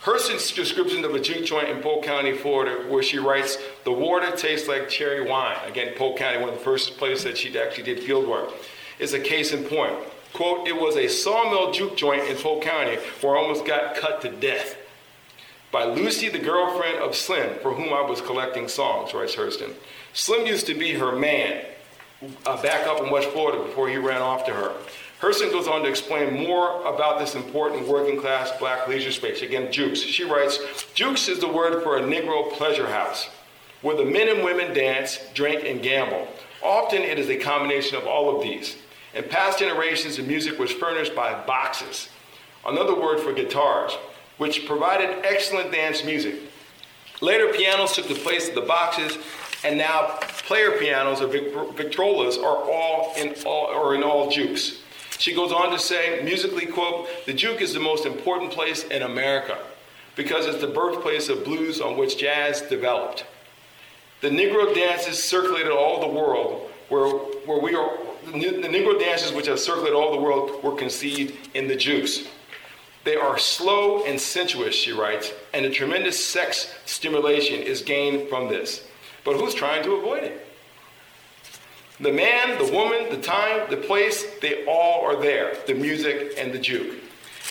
Hurston's 0.00 0.50
description 0.52 1.04
of 1.04 1.14
a 1.14 1.20
juke 1.20 1.44
joint 1.44 1.68
in 1.68 1.82
Polk 1.82 2.02
County, 2.02 2.34
Florida, 2.34 2.90
where 2.90 3.02
she 3.02 3.18
writes, 3.18 3.58
the 3.84 3.92
water 3.92 4.34
tastes 4.34 4.66
like 4.66 4.88
cherry 4.88 5.28
wine. 5.28 5.58
Again, 5.66 5.92
Polk 5.98 6.16
County, 6.16 6.38
one 6.38 6.48
of 6.48 6.54
the 6.54 6.64
first 6.64 6.96
places 6.96 7.24
that 7.24 7.36
she 7.36 7.58
actually 7.58 7.84
did 7.84 8.02
field 8.02 8.26
work, 8.26 8.54
is 8.98 9.12
a 9.12 9.20
case 9.20 9.52
in 9.52 9.64
point. 9.64 9.92
Quote, 10.32 10.66
it 10.66 10.80
was 10.80 10.96
a 10.96 11.08
sawmill 11.08 11.72
juke 11.72 11.94
joint 11.94 12.22
in 12.22 12.38
Polk 12.38 12.62
County 12.62 12.96
where 13.20 13.36
I 13.36 13.40
almost 13.40 13.66
got 13.66 13.96
cut 13.96 14.22
to 14.22 14.30
death 14.30 14.78
by 15.74 15.82
Lucy, 15.82 16.28
the 16.28 16.38
girlfriend 16.38 16.98
of 17.00 17.16
Slim, 17.16 17.58
for 17.58 17.74
whom 17.74 17.92
I 17.92 18.00
was 18.00 18.20
collecting 18.20 18.68
songs, 18.68 19.12
writes 19.12 19.34
Hurston. 19.34 19.74
Slim 20.12 20.46
used 20.46 20.66
to 20.66 20.74
be 20.74 20.92
her 20.92 21.10
man 21.16 21.64
uh, 22.46 22.62
back 22.62 22.86
up 22.86 23.02
in 23.02 23.10
West 23.10 23.28
Florida 23.30 23.60
before 23.60 23.88
he 23.88 23.96
ran 23.96 24.22
off 24.22 24.46
to 24.46 24.52
her. 24.52 24.72
Hurston 25.20 25.50
goes 25.50 25.66
on 25.66 25.82
to 25.82 25.88
explain 25.88 26.32
more 26.32 26.80
about 26.86 27.18
this 27.18 27.34
important 27.34 27.88
working 27.88 28.20
class 28.20 28.52
black 28.60 28.86
leisure 28.86 29.10
space. 29.10 29.42
Again, 29.42 29.72
Jukes. 29.72 30.00
She 30.00 30.22
writes 30.22 30.60
Jukes 30.94 31.28
is 31.28 31.40
the 31.40 31.48
word 31.48 31.82
for 31.82 31.98
a 31.98 32.02
Negro 32.02 32.52
pleasure 32.52 32.86
house 32.86 33.28
where 33.82 33.96
the 33.96 34.04
men 34.04 34.28
and 34.28 34.44
women 34.44 34.72
dance, 34.74 35.18
drink, 35.34 35.64
and 35.66 35.82
gamble. 35.82 36.28
Often 36.62 37.02
it 37.02 37.18
is 37.18 37.28
a 37.28 37.36
combination 37.36 37.96
of 37.96 38.06
all 38.06 38.36
of 38.36 38.44
these. 38.44 38.76
In 39.12 39.24
past 39.24 39.58
generations, 39.58 40.18
the 40.18 40.22
music 40.22 40.56
was 40.56 40.70
furnished 40.70 41.16
by 41.16 41.34
boxes, 41.44 42.10
another 42.64 42.94
word 42.94 43.18
for 43.18 43.32
guitars, 43.32 43.98
which 44.38 44.66
provided 44.66 45.24
excellent 45.24 45.72
dance 45.72 46.04
music. 46.04 46.36
Later, 47.20 47.52
pianos 47.52 47.94
took 47.94 48.08
the 48.08 48.14
place 48.14 48.48
of 48.48 48.54
the 48.54 48.60
boxes, 48.62 49.18
and 49.64 49.78
now 49.78 50.18
player 50.46 50.72
pianos 50.72 51.20
or 51.22 51.28
Victrolas 51.28 52.38
are 52.38 52.70
all 52.70 53.14
in 53.16 53.34
all 53.46 53.66
or 53.66 53.94
in 53.94 54.02
all 54.02 54.30
jukes. 54.30 54.80
She 55.18 55.34
goes 55.34 55.52
on 55.52 55.70
to 55.70 55.78
say, 55.78 56.20
musically, 56.22 56.66
quote, 56.66 57.08
the 57.24 57.32
juke 57.32 57.60
is 57.60 57.72
the 57.72 57.80
most 57.80 58.04
important 58.04 58.50
place 58.50 58.84
in 58.84 59.02
America 59.02 59.56
because 60.16 60.46
it's 60.46 60.60
the 60.60 60.66
birthplace 60.66 61.28
of 61.28 61.44
blues 61.44 61.80
on 61.80 61.96
which 61.96 62.18
jazz 62.18 62.62
developed. 62.62 63.24
The 64.20 64.28
Negro 64.28 64.74
dances 64.74 65.22
circulated 65.22 65.72
all 65.72 66.00
the 66.00 66.08
world, 66.08 66.70
where, 66.88 67.08
where 67.08 67.60
we 67.60 67.74
are, 67.74 67.90
the 68.26 68.68
Negro 68.68 68.98
dances 68.98 69.32
which 69.32 69.46
have 69.46 69.60
circulated 69.60 69.94
all 69.94 70.12
the 70.12 70.20
world 70.20 70.62
were 70.62 70.74
conceived 70.74 71.54
in 71.54 71.68
the 71.68 71.76
jukes. 71.76 72.26
They 73.04 73.16
are 73.16 73.38
slow 73.38 74.04
and 74.04 74.18
sensuous, 74.18 74.74
she 74.74 74.92
writes, 74.92 75.32
and 75.52 75.66
a 75.66 75.70
tremendous 75.70 76.24
sex 76.24 76.74
stimulation 76.86 77.60
is 77.60 77.82
gained 77.82 78.28
from 78.28 78.48
this. 78.48 78.86
But 79.24 79.36
who's 79.36 79.54
trying 79.54 79.82
to 79.84 79.92
avoid 79.92 80.24
it? 80.24 80.46
The 82.00 82.12
man, 82.12 82.58
the 82.58 82.72
woman, 82.72 83.08
the 83.10 83.20
time, 83.20 83.70
the 83.70 83.76
place, 83.76 84.24
they 84.40 84.64
all 84.66 85.04
are 85.04 85.20
there 85.20 85.56
the 85.66 85.74
music 85.74 86.34
and 86.36 86.52
the 86.52 86.58
juke. 86.58 86.98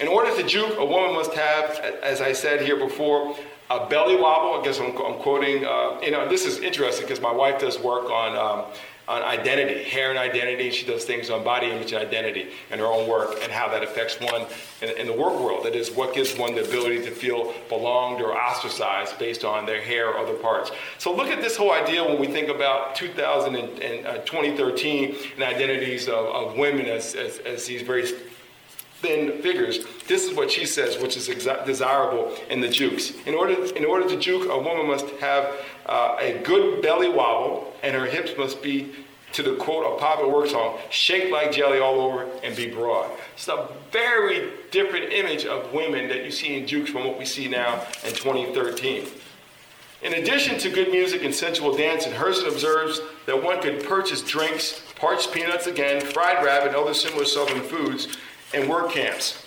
In 0.02 0.08
order 0.08 0.36
to 0.36 0.44
juke, 0.44 0.78
a 0.78 0.86
woman 0.86 1.14
must 1.14 1.34
have, 1.34 1.78
as 2.02 2.20
I 2.20 2.34
said 2.34 2.62
here 2.62 2.78
before, 2.78 3.38
a 3.70 3.88
belly 3.88 4.16
wobble. 4.16 4.60
I 4.60 4.64
guess 4.64 4.80
I'm, 4.80 4.98
I'm 4.98 5.20
quoting, 5.20 5.66
uh, 5.66 6.00
you 6.02 6.12
know, 6.12 6.28
this 6.28 6.46
is 6.46 6.60
interesting 6.60 7.06
because 7.06 7.22
my 7.22 7.32
wife 7.32 7.60
does 7.60 7.80
work 7.80 8.10
on 8.10 8.36
um, 8.36 8.66
on 9.08 9.22
identity, 9.22 9.84
hair 9.84 10.10
and 10.10 10.18
identity. 10.18 10.72
She 10.72 10.86
does 10.86 11.04
things 11.04 11.30
on 11.30 11.44
body 11.44 11.70
image 11.70 11.92
and 11.92 12.02
identity 12.02 12.50
and 12.72 12.80
her 12.80 12.88
own 12.88 13.08
work 13.08 13.38
and 13.44 13.52
how 13.52 13.68
that 13.70 13.84
affects 13.84 14.20
one 14.20 14.46
in, 14.82 14.90
in, 14.98 15.08
the 15.08 15.14
work 15.14 15.38
world. 15.40 15.66
That 15.66 15.76
is, 15.76 15.92
what 15.92 16.14
gives 16.14 16.38
one 16.38 16.56
the 16.56 16.64
ability 16.64 17.04
to 17.04 17.12
feel 17.12 17.54
belonged 17.68 18.22
or 18.22 18.34
ostracized 18.38 19.20
based 19.20 19.44
on 19.44 19.66
their 19.66 19.82
hair 19.82 20.10
or 20.10 20.18
other 20.18 20.36
parts. 20.36 20.72
So 21.00 21.14
look 21.14 21.28
at 21.28 21.42
this 21.42 21.58
whole 21.58 21.74
idea 21.74 22.04
when 22.04 22.20
we 22.20 22.28
think 22.28 22.48
about 22.48 22.96
2000 22.96 23.56
and, 23.56 23.80
and 23.80 24.08
uh, 24.08 24.18
2013 24.20 25.16
and 25.36 25.44
identities 25.44 26.08
of, 26.08 26.26
of 26.26 26.58
women 26.58 26.86
as, 26.86 27.16
as, 27.16 27.40
as 27.40 27.66
these 27.66 27.82
very 27.82 28.06
thin 29.04 29.42
figures. 29.42 29.86
This 30.08 30.24
is 30.24 30.36
what 30.36 30.50
she 30.50 30.66
says, 30.66 30.98
which 30.98 31.16
is 31.16 31.28
exa- 31.28 31.64
desirable 31.66 32.36
in 32.50 32.62
the 32.62 32.70
jukes. 32.70 33.12
In 33.28 33.36
order, 33.36 33.54
in 33.76 33.86
order 33.86 34.08
to 34.10 34.18
juke, 34.18 34.50
a 34.50 34.58
woman 34.58 34.88
must 34.88 35.08
have 35.20 35.54
uh, 35.86 36.16
a 36.20 36.42
good 36.44 36.82
belly 36.82 37.10
wobble, 37.10 37.76
and 37.84 37.96
her 37.96 38.06
hips 38.06 38.32
must 38.38 38.64
be, 38.64 38.96
to 39.34 39.44
the 39.44 39.56
quote 39.58 39.86
of 39.86 40.00
popular 40.00 40.32
work 40.34 40.48
song, 40.48 40.80
shake 40.90 41.32
like 41.32 41.52
jelly 41.52 41.80
all 41.80 42.00
over 42.00 42.28
and 42.44 42.56
be 42.56 42.68
broad. 42.68 43.12
It's 43.34 43.48
a 43.48 43.68
very 43.92 44.52
different 44.72 45.12
image 45.12 45.46
of 45.46 45.74
women 45.74 46.08
that 46.08 46.24
you 46.24 46.32
see 46.32 46.58
in 46.58 46.66
jukes 46.66 46.90
from 46.90 47.06
what 47.06 47.20
we 47.20 47.26
see 47.26 47.48
now 47.48 47.86
in 48.06 48.14
2013. 48.14 49.06
In 50.02 50.14
addition 50.16 50.60
to 50.60 50.70
good 50.70 50.92
music 50.92 51.24
and 51.24 51.34
sensual 51.34 51.76
dancing, 51.76 52.12
Hurston 52.12 52.50
observes 52.50 53.02
that 53.26 53.42
one 53.42 53.62
could 53.62 53.86
purchase 53.86 54.22
drinks, 54.22 54.84
parched 54.98 55.32
peanuts 55.32 55.68
again, 55.68 56.02
fried 56.02 56.44
rabbit, 56.44 56.68
and 56.70 56.76
other 56.76 56.94
similar 56.94 57.24
southern 57.24 57.62
foods 57.62 58.10
in 58.54 58.70
work 58.70 58.92
camps. 58.92 59.44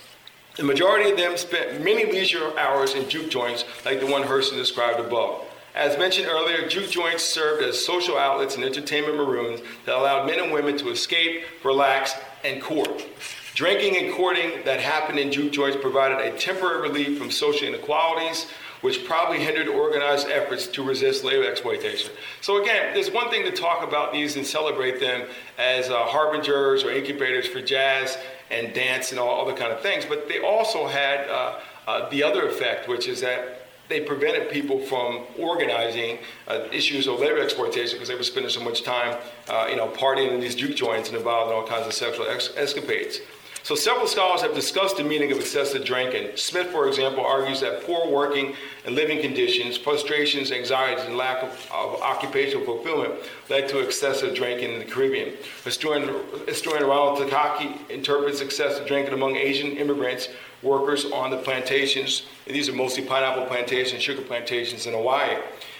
The 0.57 0.63
majority 0.63 1.11
of 1.11 1.17
them 1.17 1.37
spent 1.37 1.83
many 1.83 2.11
leisure 2.11 2.57
hours 2.57 2.95
in 2.95 3.07
juke 3.07 3.29
joints 3.29 3.63
like 3.85 3.99
the 3.99 4.07
one 4.07 4.23
Hurston 4.23 4.55
described 4.55 4.99
above. 4.99 5.45
As 5.75 5.95
mentioned 5.99 6.27
earlier, 6.27 6.67
juke 6.67 6.89
joints 6.89 7.23
served 7.23 7.63
as 7.63 7.85
social 7.85 8.17
outlets 8.17 8.55
and 8.55 8.63
entertainment 8.63 9.15
maroons 9.15 9.61
that 9.85 9.95
allowed 9.95 10.25
men 10.25 10.39
and 10.39 10.51
women 10.51 10.75
to 10.79 10.89
escape, 10.89 11.43
relax, 11.63 12.15
and 12.43 12.59
court. 12.59 13.05
Drinking 13.53 14.03
and 14.03 14.13
courting 14.15 14.63
that 14.65 14.79
happened 14.79 15.19
in 15.19 15.31
juke 15.31 15.51
joints 15.51 15.77
provided 15.79 16.17
a 16.17 16.35
temporary 16.37 16.81
relief 16.81 17.19
from 17.19 17.29
social 17.29 17.67
inequalities, 17.67 18.47
which 18.81 19.05
probably 19.05 19.39
hindered 19.39 19.67
organized 19.67 20.27
efforts 20.29 20.65
to 20.67 20.83
resist 20.83 21.23
labor 21.23 21.47
exploitation. 21.49 22.11
So 22.41 22.61
again, 22.61 22.95
there's 22.95 23.11
one 23.11 23.29
thing 23.29 23.43
to 23.45 23.51
talk 23.51 23.87
about 23.87 24.11
these 24.11 24.35
and 24.35 24.45
celebrate 24.45 24.99
them 24.99 25.27
as 25.59 25.89
uh, 25.89 26.05
harbingers 26.05 26.83
or 26.83 26.91
incubators 26.91 27.47
for 27.47 27.61
jazz 27.61 28.17
and 28.51 28.73
dance 28.73 29.11
and 29.11 29.19
all 29.19 29.41
other 29.41 29.57
kind 29.57 29.71
of 29.71 29.81
things, 29.81 30.05
but 30.05 30.27
they 30.27 30.39
also 30.39 30.87
had 30.87 31.29
uh, 31.29 31.59
uh, 31.87 32.09
the 32.09 32.23
other 32.23 32.47
effect, 32.47 32.87
which 32.87 33.07
is 33.07 33.21
that 33.21 33.67
they 33.89 34.01
prevented 34.01 34.49
people 34.49 34.79
from 34.79 35.23
organizing 35.37 36.19
uh, 36.47 36.67
issues 36.71 37.07
of 37.07 37.19
labor 37.19 37.39
exploitation 37.39 37.95
because 37.95 38.09
they 38.09 38.15
were 38.15 38.23
spending 38.23 38.49
so 38.51 38.61
much 38.61 38.83
time, 38.83 39.17
uh, 39.47 39.67
you 39.69 39.77
know, 39.77 39.87
partying 39.87 40.33
in 40.33 40.39
these 40.39 40.55
juke 40.55 40.75
joints 40.75 41.09
and 41.09 41.17
involved 41.17 41.51
in 41.51 41.57
all 41.57 41.65
kinds 41.65 41.87
of 41.87 41.93
sexual 41.93 42.27
ex- 42.27 42.53
escapades. 42.57 43.19
So 43.63 43.75
several 43.75 44.07
scholars 44.07 44.41
have 44.41 44.55
discussed 44.55 44.97
the 44.97 45.03
meaning 45.03 45.31
of 45.31 45.39
excessive 45.39 45.83
drinking. 45.83 46.37
Smith, 46.37 46.67
for 46.67 46.87
example, 46.87 47.25
argues 47.25 47.59
that 47.59 47.83
poor 47.83 48.09
working 48.09 48.55
and 48.85 48.95
living 48.95 49.19
conditions, 49.21 49.77
frustrations, 49.77 50.51
anxieties, 50.51 51.03
and 51.03 51.17
lack 51.17 51.43
of, 51.43 51.49
of 51.73 52.01
occupational 52.01 52.65
fulfillment 52.65 53.13
led 53.49 53.67
to 53.69 53.79
excessive 53.79 54.33
drinking 54.33 54.71
in 54.71 54.79
the 54.79 54.85
Caribbean. 54.85 55.33
Historian, 55.65 56.15
historian 56.47 56.85
Ronald 56.85 57.19
Takaki 57.19 57.89
interprets 57.89 58.39
excessive 58.39 58.87
drinking 58.87 59.13
among 59.13 59.35
Asian 59.35 59.71
immigrants 59.73 60.29
workers 60.63 61.05
on 61.11 61.29
the 61.29 61.37
plantations. 61.37 62.23
These 62.45 62.69
are 62.69 62.73
mostly 62.73 63.05
pineapple 63.05 63.45
plantations, 63.45 64.01
sugar 64.01 64.21
plantations 64.21 64.87
in 64.87 64.93
Hawaii. 64.93 65.37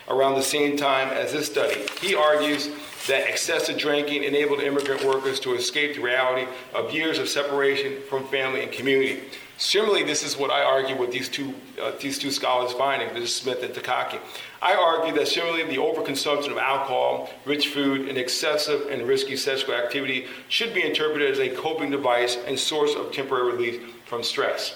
Around 0.10 0.36
the 0.36 0.44
same 0.44 0.78
time 0.78 1.10
as 1.10 1.34
this 1.34 1.48
study, 1.48 1.82
he 2.02 2.16
argues 2.16 2.70
that 3.08 3.30
excessive 3.30 3.78
drinking 3.78 4.24
enabled 4.24 4.62
immigrant 4.62 5.04
workers 5.04 5.40
to 5.42 5.54
escape 5.54 5.96
the 5.96 6.02
reality 6.02 6.48
of 6.74 6.94
years 6.94 7.20
of 7.20 7.28
separation 7.28 8.02
from 8.10 8.26
family 8.28 8.64
and 8.64 8.72
community. 8.72 9.22
Similarly, 9.58 10.04
this 10.04 10.24
is 10.24 10.38
what 10.38 10.52
I 10.52 10.64
argue 10.64 10.96
with 10.96 11.12
these 11.12 11.28
two, 11.28 11.54
uh, 11.82 11.92
these 12.00 12.20
two 12.20 12.32
scholars' 12.32 12.74
finding, 12.74 13.10
is 13.18 13.36
Smith 13.36 13.64
and 13.64 13.74
Takaki. 13.74 14.20
I 14.62 14.76
argue 14.76 15.14
that 15.16 15.28
similarly, 15.28 15.64
the 15.64 15.82
overconsumption 15.82 16.52
of 16.52 16.58
alcohol, 16.58 17.30
rich 17.44 17.70
food, 17.70 18.08
and 18.08 18.18
excessive 18.18 18.88
and 18.90 19.02
risky 19.08 19.36
sexual 19.36 19.74
activity 19.74 20.28
should 20.48 20.74
be 20.74 20.84
interpreted 20.84 21.32
as 21.32 21.40
a 21.40 21.50
coping 21.50 21.90
device 21.90 22.38
and 22.46 22.58
source 22.58 22.94
of 22.94 23.12
temporary 23.12 23.52
relief 23.52 23.82
from 24.06 24.24
stress. 24.24 24.76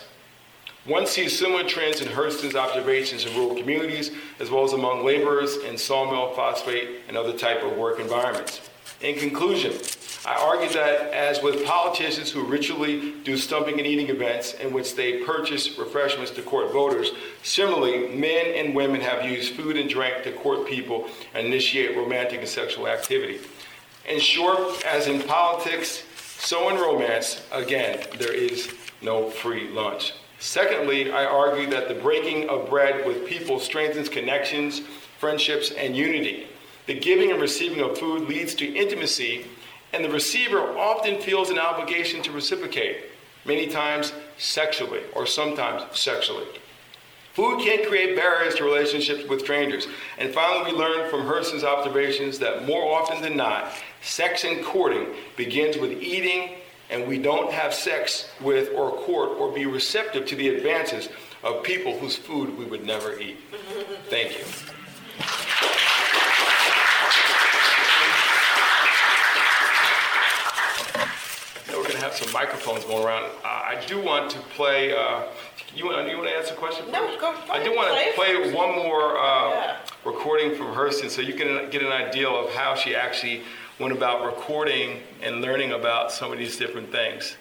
One 0.86 1.06
sees 1.06 1.38
similar 1.38 1.64
trends 1.64 2.02
in 2.02 2.08
Hurston's 2.08 2.56
observations 2.56 3.26
in 3.26 3.36
rural 3.36 3.56
communities, 3.56 4.12
as 4.40 4.50
well 4.50 4.64
as 4.64 4.74
among 4.74 5.06
laborers 5.06 5.58
in 5.58 5.78
sawmill, 5.78 6.34
phosphate, 6.34 7.02
and 7.08 7.16
other 7.16 7.38
type 7.38 7.62
of 7.62 7.78
work 7.78 8.00
environments. 8.00 8.68
In 9.00 9.16
conclusion, 9.20 9.74
I 10.26 10.36
argue 10.36 10.70
that 10.74 11.14
as 11.14 11.44
with 11.44 11.64
politicians 11.66 12.32
who 12.32 12.44
ritually 12.44 13.14
do 13.24 13.38
stumping 13.38 13.78
and 13.78 13.86
eating 13.86 14.10
events 14.10 14.54
in 14.56 14.74
which 14.74 14.96
they 14.96 15.24
purchase 15.24 15.78
refreshments 15.78 16.32
to 16.32 16.42
court 16.42 16.74
voters, 16.74 17.12
similarly, 17.44 18.16
men 18.16 18.48
and 18.56 18.76
women 18.76 19.02
have 19.02 19.24
used 19.24 19.54
food 19.54 19.78
and 19.78 19.88
drink 19.88 20.24
to 20.24 20.32
court 20.32 20.68
people 20.68 21.08
and 21.36 21.46
initiate 21.46 21.96
romantic 21.96 22.40
and 22.40 22.50
sexual 22.50 22.88
activity. 22.88 23.40
In 24.10 24.20
short, 24.20 24.84
as 24.86 25.06
in 25.06 25.22
politics, 25.22 26.04
so 26.40 26.70
in 26.70 26.76
romance, 26.82 27.46
again, 27.52 28.04
there 28.18 28.34
is 28.34 28.74
no 29.04 29.30
free 29.30 29.70
lunch. 29.70 30.14
Secondly, 30.42 31.12
I 31.12 31.24
argue 31.24 31.70
that 31.70 31.88
the 31.88 31.94
breaking 31.94 32.50
of 32.50 32.68
bread 32.68 33.06
with 33.06 33.28
people 33.28 33.60
strengthens 33.60 34.10
connections, 34.10 34.82
friendships, 35.20 35.70
and 35.70 35.96
unity. 35.96 36.48
The 36.88 37.00
giving 37.00 37.30
and 37.30 37.40
receiving 37.40 37.80
of 37.82 37.96
food 37.96 38.28
leads 38.28 38.56
to 38.56 38.66
intimacy, 38.66 39.46
and 39.94 40.04
the 40.04 40.10
receiver 40.10 40.60
often 40.80 41.22
feels 41.22 41.52
an 41.52 41.60
obligation 41.60 42.24
to 42.24 42.32
reciprocate, 42.32 43.04
many 43.46 43.68
times 43.68 44.14
sexually 44.40 45.02
or 45.14 45.28
sometimes 45.28 45.84
sexually. 45.98 46.48
Food 47.34 47.62
can 47.62 47.88
create 47.88 48.16
barriers 48.16 48.56
to 48.56 48.64
relationships 48.64 49.30
with 49.30 49.42
strangers. 49.42 49.88
And 50.18 50.34
finally, 50.34 50.72
we 50.72 50.78
learn 50.78 51.08
from 51.12 51.22
Hurston's 51.22 51.64
observations 51.64 52.40
that 52.40 52.66
more 52.66 53.00
often 53.00 53.22
than 53.22 53.38
not, 53.38 53.74
sex 54.02 54.44
and 54.44 54.66
courting 54.66 55.06
begins 55.38 55.78
with 55.78 56.02
eating 56.02 56.58
and 56.92 57.08
we 57.08 57.18
don't 57.18 57.52
have 57.52 57.74
sex 57.74 58.30
with 58.42 58.70
or 58.76 58.92
court 58.92 59.30
or 59.40 59.52
be 59.52 59.66
receptive 59.66 60.26
to 60.28 60.36
the 60.36 60.50
advances 60.50 61.10
of 61.44 61.64
people 61.64 61.98
whose 61.98 62.16
food 62.16 62.56
we 62.58 62.66
would 62.66 62.86
never 62.86 63.18
eat. 63.20 63.38
Thank 64.10 64.38
you. 64.38 64.46
Now 71.68 71.78
we're 71.78 71.84
going 71.84 71.96
to 71.96 72.02
have 72.02 72.14
some 72.14 72.32
microphones 72.34 72.84
going 72.86 73.06
around. 73.06 73.24
Uh, 73.24 73.48
I 73.48 73.82
do 73.88 74.02
want 74.02 74.30
to 74.32 74.40
play. 74.56 74.94
Uh, 74.94 75.24
you, 75.74 75.86
want, 75.86 76.10
you 76.10 76.18
want 76.18 76.30
to 76.30 76.36
ask 76.36 76.52
a 76.52 76.56
question? 76.56 76.92
No, 76.92 77.18
go 77.20 77.34
I 77.50 77.64
do 77.64 77.74
want 77.74 77.98
to 77.98 78.14
play 78.14 78.52
one 78.54 78.76
more 78.76 79.18
uh, 79.18 79.50
Yeah. 79.52 79.78
recording 80.04 80.56
from 80.56 80.68
Hurston 80.68 81.10
so 81.10 81.22
you 81.22 81.34
can 81.34 81.70
get 81.70 81.82
an 81.82 81.92
idea 81.92 82.28
of 82.28 82.54
how 82.54 82.76
she 82.76 82.94
actually 82.96 83.44
went 83.82 83.98
about 83.98 84.24
recording 84.24 85.00
and 85.24 85.42
learning 85.42 85.72
about 85.72 86.12
some 86.12 86.32
of 86.32 86.38
these 86.38 86.56
different 86.56 86.92
things. 86.92 87.36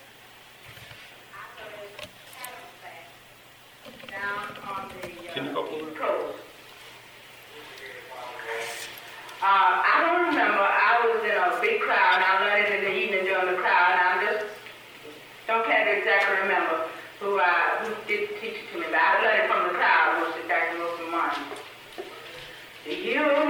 Can 5.34 5.44
you 5.44 5.52
go? 5.52 6.34
Uh, 9.42 9.44
I 9.44 10.00
don't 10.00 10.28
remember, 10.28 10.64
I 10.64 11.00
was 11.04 11.24
in 11.24 11.36
a 11.36 11.60
big 11.60 11.80
crowd, 11.82 12.14
and 12.16 12.24
I 12.24 12.40
learned 12.40 12.72
it 12.72 12.78
in 12.78 12.84
the 12.84 12.94
evening 12.96 13.24
during 13.24 13.54
the 13.54 13.60
crowd, 13.60 13.92
and 13.92 14.00
I 14.00 14.32
just 14.32 14.46
don't 15.46 15.66
can't 15.66 15.88
exactly 15.98 16.40
remember 16.40 16.88
who, 17.20 17.38
uh, 17.38 17.44
who 17.84 17.94
did 18.08 18.30
teach 18.40 18.64
it 18.64 18.72
to 18.72 18.80
me, 18.80 18.86
but 18.88 18.96
I 18.96 19.20
learned 19.22 19.44
it 19.44 19.48
from 19.52 19.68
the 19.68 19.74
crowd, 19.76 20.24
which 20.24 20.42
is 20.42 20.48
Dr. 20.48 20.78
Wilson 20.78 21.10
Martin. 21.10 21.44
You 22.86 23.20
may 23.44 23.49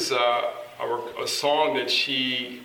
is 0.00 0.12
uh, 0.12 0.50
a, 0.80 1.22
a 1.22 1.28
song 1.28 1.76
that 1.76 1.90
she 1.90 2.62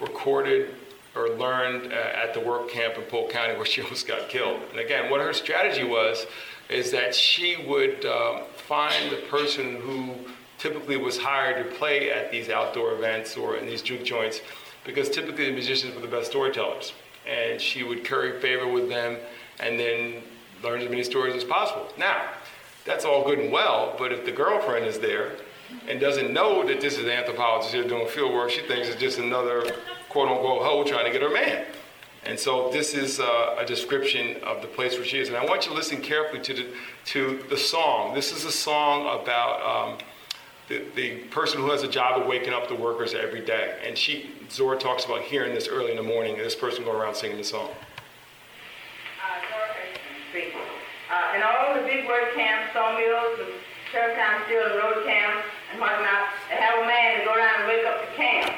recorded 0.00 0.74
or 1.14 1.30
learned 1.30 1.92
uh, 1.92 1.96
at 1.96 2.34
the 2.34 2.40
work 2.40 2.68
camp 2.68 2.96
in 2.96 3.02
Polk 3.04 3.30
County 3.30 3.54
where 3.54 3.64
she 3.64 3.82
almost 3.84 4.08
got 4.08 4.28
killed. 4.28 4.60
And 4.70 4.80
again, 4.80 5.10
what 5.10 5.20
her 5.20 5.32
strategy 5.32 5.84
was 5.84 6.26
is 6.68 6.90
that 6.90 7.14
she 7.14 7.64
would 7.68 8.04
um, 8.04 8.42
find 8.56 9.12
the 9.12 9.18
person 9.28 9.76
who 9.76 10.14
typically 10.58 10.96
was 10.96 11.16
hired 11.18 11.64
to 11.64 11.76
play 11.76 12.10
at 12.10 12.32
these 12.32 12.48
outdoor 12.48 12.94
events 12.94 13.36
or 13.36 13.56
in 13.56 13.66
these 13.66 13.82
juke 13.82 14.04
joints 14.04 14.40
because 14.84 15.08
typically 15.08 15.46
the 15.46 15.52
musicians 15.52 15.94
were 15.94 16.00
the 16.00 16.08
best 16.08 16.30
storytellers. 16.30 16.92
And 17.28 17.60
she 17.60 17.84
would 17.84 18.04
curry 18.04 18.40
favor 18.40 18.66
with 18.66 18.88
them 18.88 19.18
and 19.60 19.78
then 19.78 20.22
learn 20.64 20.80
as 20.80 20.88
many 20.88 21.04
stories 21.04 21.36
as 21.36 21.44
possible. 21.44 21.88
Now, 21.96 22.30
that's 22.84 23.04
all 23.04 23.24
good 23.24 23.38
and 23.38 23.52
well, 23.52 23.94
but 23.98 24.12
if 24.12 24.24
the 24.24 24.32
girlfriend 24.32 24.86
is 24.86 24.98
there 24.98 25.32
and 25.88 26.00
doesn't 26.00 26.32
know 26.32 26.66
that 26.66 26.80
this 26.80 26.98
is 26.98 27.04
an 27.04 27.10
anthropologist 27.10 27.74
here 27.74 27.86
doing 27.86 28.06
field 28.08 28.32
work, 28.32 28.50
she 28.50 28.62
thinks 28.62 28.88
it's 28.88 29.00
just 29.00 29.18
another 29.18 29.62
quote 30.08 30.28
unquote 30.28 30.62
hoe 30.62 30.84
trying 30.84 31.06
to 31.06 31.12
get 31.12 31.22
her 31.22 31.30
man. 31.30 31.66
And 32.24 32.38
so 32.38 32.70
this 32.72 32.92
is 32.94 33.20
uh, 33.20 33.56
a 33.58 33.64
description 33.64 34.42
of 34.42 34.60
the 34.60 34.66
place 34.66 34.94
where 34.96 35.04
she 35.04 35.18
is. 35.18 35.28
And 35.28 35.36
I 35.36 35.44
want 35.44 35.64
you 35.64 35.70
to 35.70 35.76
listen 35.76 36.00
carefully 36.00 36.42
to 36.42 36.54
the, 36.54 36.66
to 37.06 37.44
the 37.48 37.56
song. 37.56 38.14
This 38.14 38.32
is 38.32 38.44
a 38.44 38.50
song 38.50 39.20
about 39.20 39.62
um, 39.62 39.98
the, 40.68 40.82
the 40.96 41.18
person 41.28 41.60
who 41.60 41.70
has 41.70 41.84
a 41.84 41.88
job 41.88 42.20
of 42.20 42.26
waking 42.26 42.52
up 42.52 42.68
the 42.68 42.74
workers 42.74 43.14
every 43.14 43.44
day. 43.44 43.78
And 43.86 43.96
she, 43.96 44.30
Zora 44.50 44.76
talks 44.76 45.04
about 45.04 45.22
hearing 45.22 45.54
this 45.54 45.68
early 45.68 45.92
in 45.92 45.96
the 45.96 46.02
morning 46.02 46.34
and 46.34 46.42
this 46.42 46.56
person 46.56 46.84
going 46.84 46.96
around 47.00 47.14
singing 47.14 47.38
the 47.38 47.44
song. 47.44 47.70
Uh, 51.08 51.36
in 51.36 51.42
all 51.42 51.74
the 51.74 51.86
big 51.86 52.08
work 52.08 52.34
camps, 52.34 52.72
sawmills, 52.72 53.38
time 53.92 54.42
still 54.46 54.78
road 54.78 55.04
camp 55.04 55.44
and 55.72 55.80
whatnot. 55.80 56.28
They 56.50 56.56
have 56.56 56.82
a 56.82 56.86
man 56.86 57.20
to 57.20 57.24
go 57.24 57.34
around 57.34 57.60
and 57.60 57.68
wake 57.68 57.86
up 57.86 58.00
the 58.02 58.16
camp. 58.16 58.52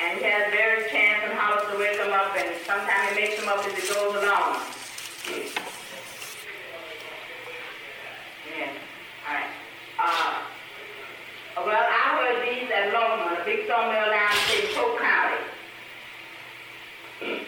And 0.00 0.18
he 0.18 0.24
has 0.24 0.50
various 0.52 0.90
chants 0.92 1.26
and 1.26 1.38
hollers 1.38 1.66
to 1.72 1.78
wake 1.78 1.98
them 1.98 2.12
up, 2.12 2.36
and 2.36 2.54
sometimes 2.64 3.10
he 3.10 3.20
makes 3.20 3.40
them 3.40 3.48
up 3.48 3.58
as 3.58 3.72
he 3.74 3.82
goes 3.92 4.14
along. 4.14 4.62
Yeah, 8.46 8.70
all 9.26 9.34
right. 9.34 9.50
Uh, 9.98 10.38
well, 11.66 11.82
I 11.82 12.02
heard 12.14 12.38
these 12.46 12.70
at 12.70 12.92
Loughman, 12.94 13.42
a 13.42 13.44
big 13.44 13.66
sawmill 13.66 14.10
down 14.10 14.36
in 14.54 14.74
Polk 14.74 15.00
County. 15.00 15.42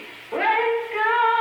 Up, 0.31 1.40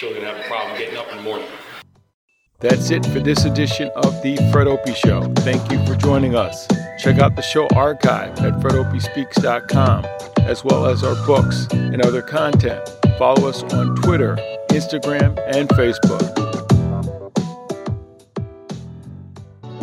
children 0.00 0.24
have 0.24 0.38
a 0.38 0.48
problem 0.48 0.78
getting 0.78 0.96
up 0.96 1.06
in 1.10 1.18
the 1.18 1.22
morning. 1.22 1.46
That's 2.58 2.90
it 2.90 3.04
for 3.04 3.20
this 3.20 3.44
edition 3.44 3.90
of 3.96 4.22
the 4.22 4.38
Fred 4.50 4.66
Opie 4.66 4.94
Show. 4.94 5.30
Thank 5.40 5.70
you 5.70 5.84
for 5.84 5.94
joining 5.94 6.34
us. 6.34 6.66
Check 6.98 7.18
out 7.18 7.36
the 7.36 7.42
show 7.42 7.68
archive 7.76 8.38
at 8.40 8.54
fredopiespeaks.com, 8.62 10.06
as 10.38 10.64
well 10.64 10.86
as 10.86 11.04
our 11.04 11.14
books 11.26 11.66
and 11.72 12.00
other 12.00 12.22
content. 12.22 12.80
Follow 13.18 13.46
us 13.46 13.62
on 13.74 13.94
Twitter, 13.96 14.36
Instagram, 14.70 15.38
and 15.46 15.68
Facebook. 15.68 16.24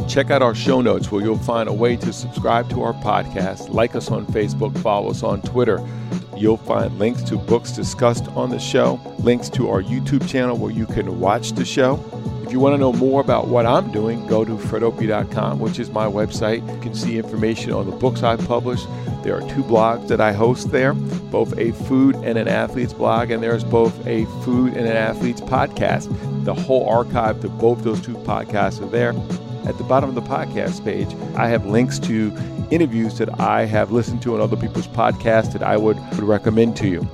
Check 0.09 0.31
out 0.31 0.41
our 0.41 0.55
show 0.55 0.81
notes 0.81 1.11
where 1.11 1.21
you'll 1.21 1.37
find 1.37 1.69
a 1.69 1.73
way 1.73 1.95
to 1.95 2.11
subscribe 2.11 2.71
to 2.71 2.81
our 2.81 2.93
podcast, 2.93 3.69
like 3.69 3.95
us 3.95 4.09
on 4.09 4.25
Facebook, 4.25 4.75
follow 4.79 5.11
us 5.11 5.21
on 5.21 5.43
Twitter. 5.43 5.77
You'll 6.37 6.57
find 6.57 6.97
links 6.99 7.23
to 7.23 7.37
books 7.37 7.71
discussed 7.71 8.27
on 8.29 8.51
the 8.51 8.59
show, 8.59 8.99
links 9.19 9.49
to 9.49 9.69
our 9.69 9.81
YouTube 9.81 10.27
channel 10.29 10.55
where 10.57 10.71
you 10.71 10.85
can 10.85 11.19
watch 11.19 11.53
the 11.53 11.65
show. 11.65 12.03
If 12.45 12.53
you 12.53 12.59
want 12.59 12.75
to 12.75 12.77
know 12.77 12.93
more 12.93 13.19
about 13.19 13.47
what 13.47 13.65
I'm 13.65 13.91
doing, 13.91 14.25
go 14.27 14.45
to 14.45 14.55
fredopie.com, 14.55 15.59
which 15.59 15.79
is 15.79 15.89
my 15.89 16.05
website. 16.05 16.65
You 16.73 16.81
can 16.81 16.93
see 16.93 17.17
information 17.17 17.73
on 17.73 17.89
the 17.89 17.95
books 17.95 18.23
I 18.23 18.37
publish. 18.37 18.81
There 19.23 19.35
are 19.35 19.41
two 19.49 19.63
blogs 19.63 20.07
that 20.07 20.21
I 20.21 20.31
host 20.31 20.71
there, 20.71 20.93
both 20.93 21.57
a 21.57 21.71
food 21.71 22.15
and 22.15 22.37
an 22.37 22.47
athlete's 22.47 22.93
blog, 22.93 23.31
and 23.31 23.43
there's 23.43 23.65
both 23.65 24.05
a 24.07 24.25
food 24.45 24.77
and 24.77 24.87
an 24.87 24.95
athlete's 24.95 25.41
podcast. 25.41 26.07
The 26.45 26.53
whole 26.53 26.87
archive 26.87 27.41
to 27.41 27.49
both 27.49 27.83
those 27.83 27.99
two 27.99 28.13
podcasts 28.13 28.81
are 28.81 28.89
there. 28.89 29.09
At 29.67 29.77
the 29.77 29.83
bottom 29.83 30.07
of 30.07 30.15
the 30.15 30.21
podcast 30.21 30.85
page, 30.85 31.13
I 31.35 31.49
have 31.49 31.65
links 31.65 31.99
to 31.99 32.31
interviews 32.71 33.17
that 33.17 33.39
I 33.39 33.65
have 33.65 33.91
listened 33.91 34.21
to 34.23 34.35
on 34.35 34.41
other 34.41 34.57
people's 34.57 34.87
podcasts 34.87 35.53
that 35.53 35.63
I 35.63 35.77
would, 35.77 35.97
would 35.97 36.23
recommend 36.23 36.77
to 36.77 36.87
you. 36.87 37.07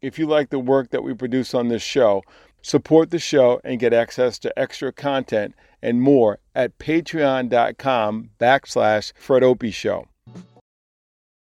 If 0.00 0.18
you 0.18 0.26
like 0.26 0.50
the 0.50 0.58
work 0.58 0.90
that 0.90 1.02
we 1.02 1.14
produce 1.14 1.54
on 1.54 1.68
this 1.68 1.82
show, 1.82 2.22
support 2.62 3.10
the 3.10 3.18
show 3.18 3.60
and 3.64 3.80
get 3.80 3.92
access 3.92 4.38
to 4.40 4.58
extra 4.58 4.92
content 4.92 5.54
and 5.82 6.00
more 6.00 6.38
at 6.54 6.78
patreon.com 6.78 8.30
backslash 8.38 9.12
Fred 9.16 9.42
Opie 9.42 9.70
Show. 9.70 10.06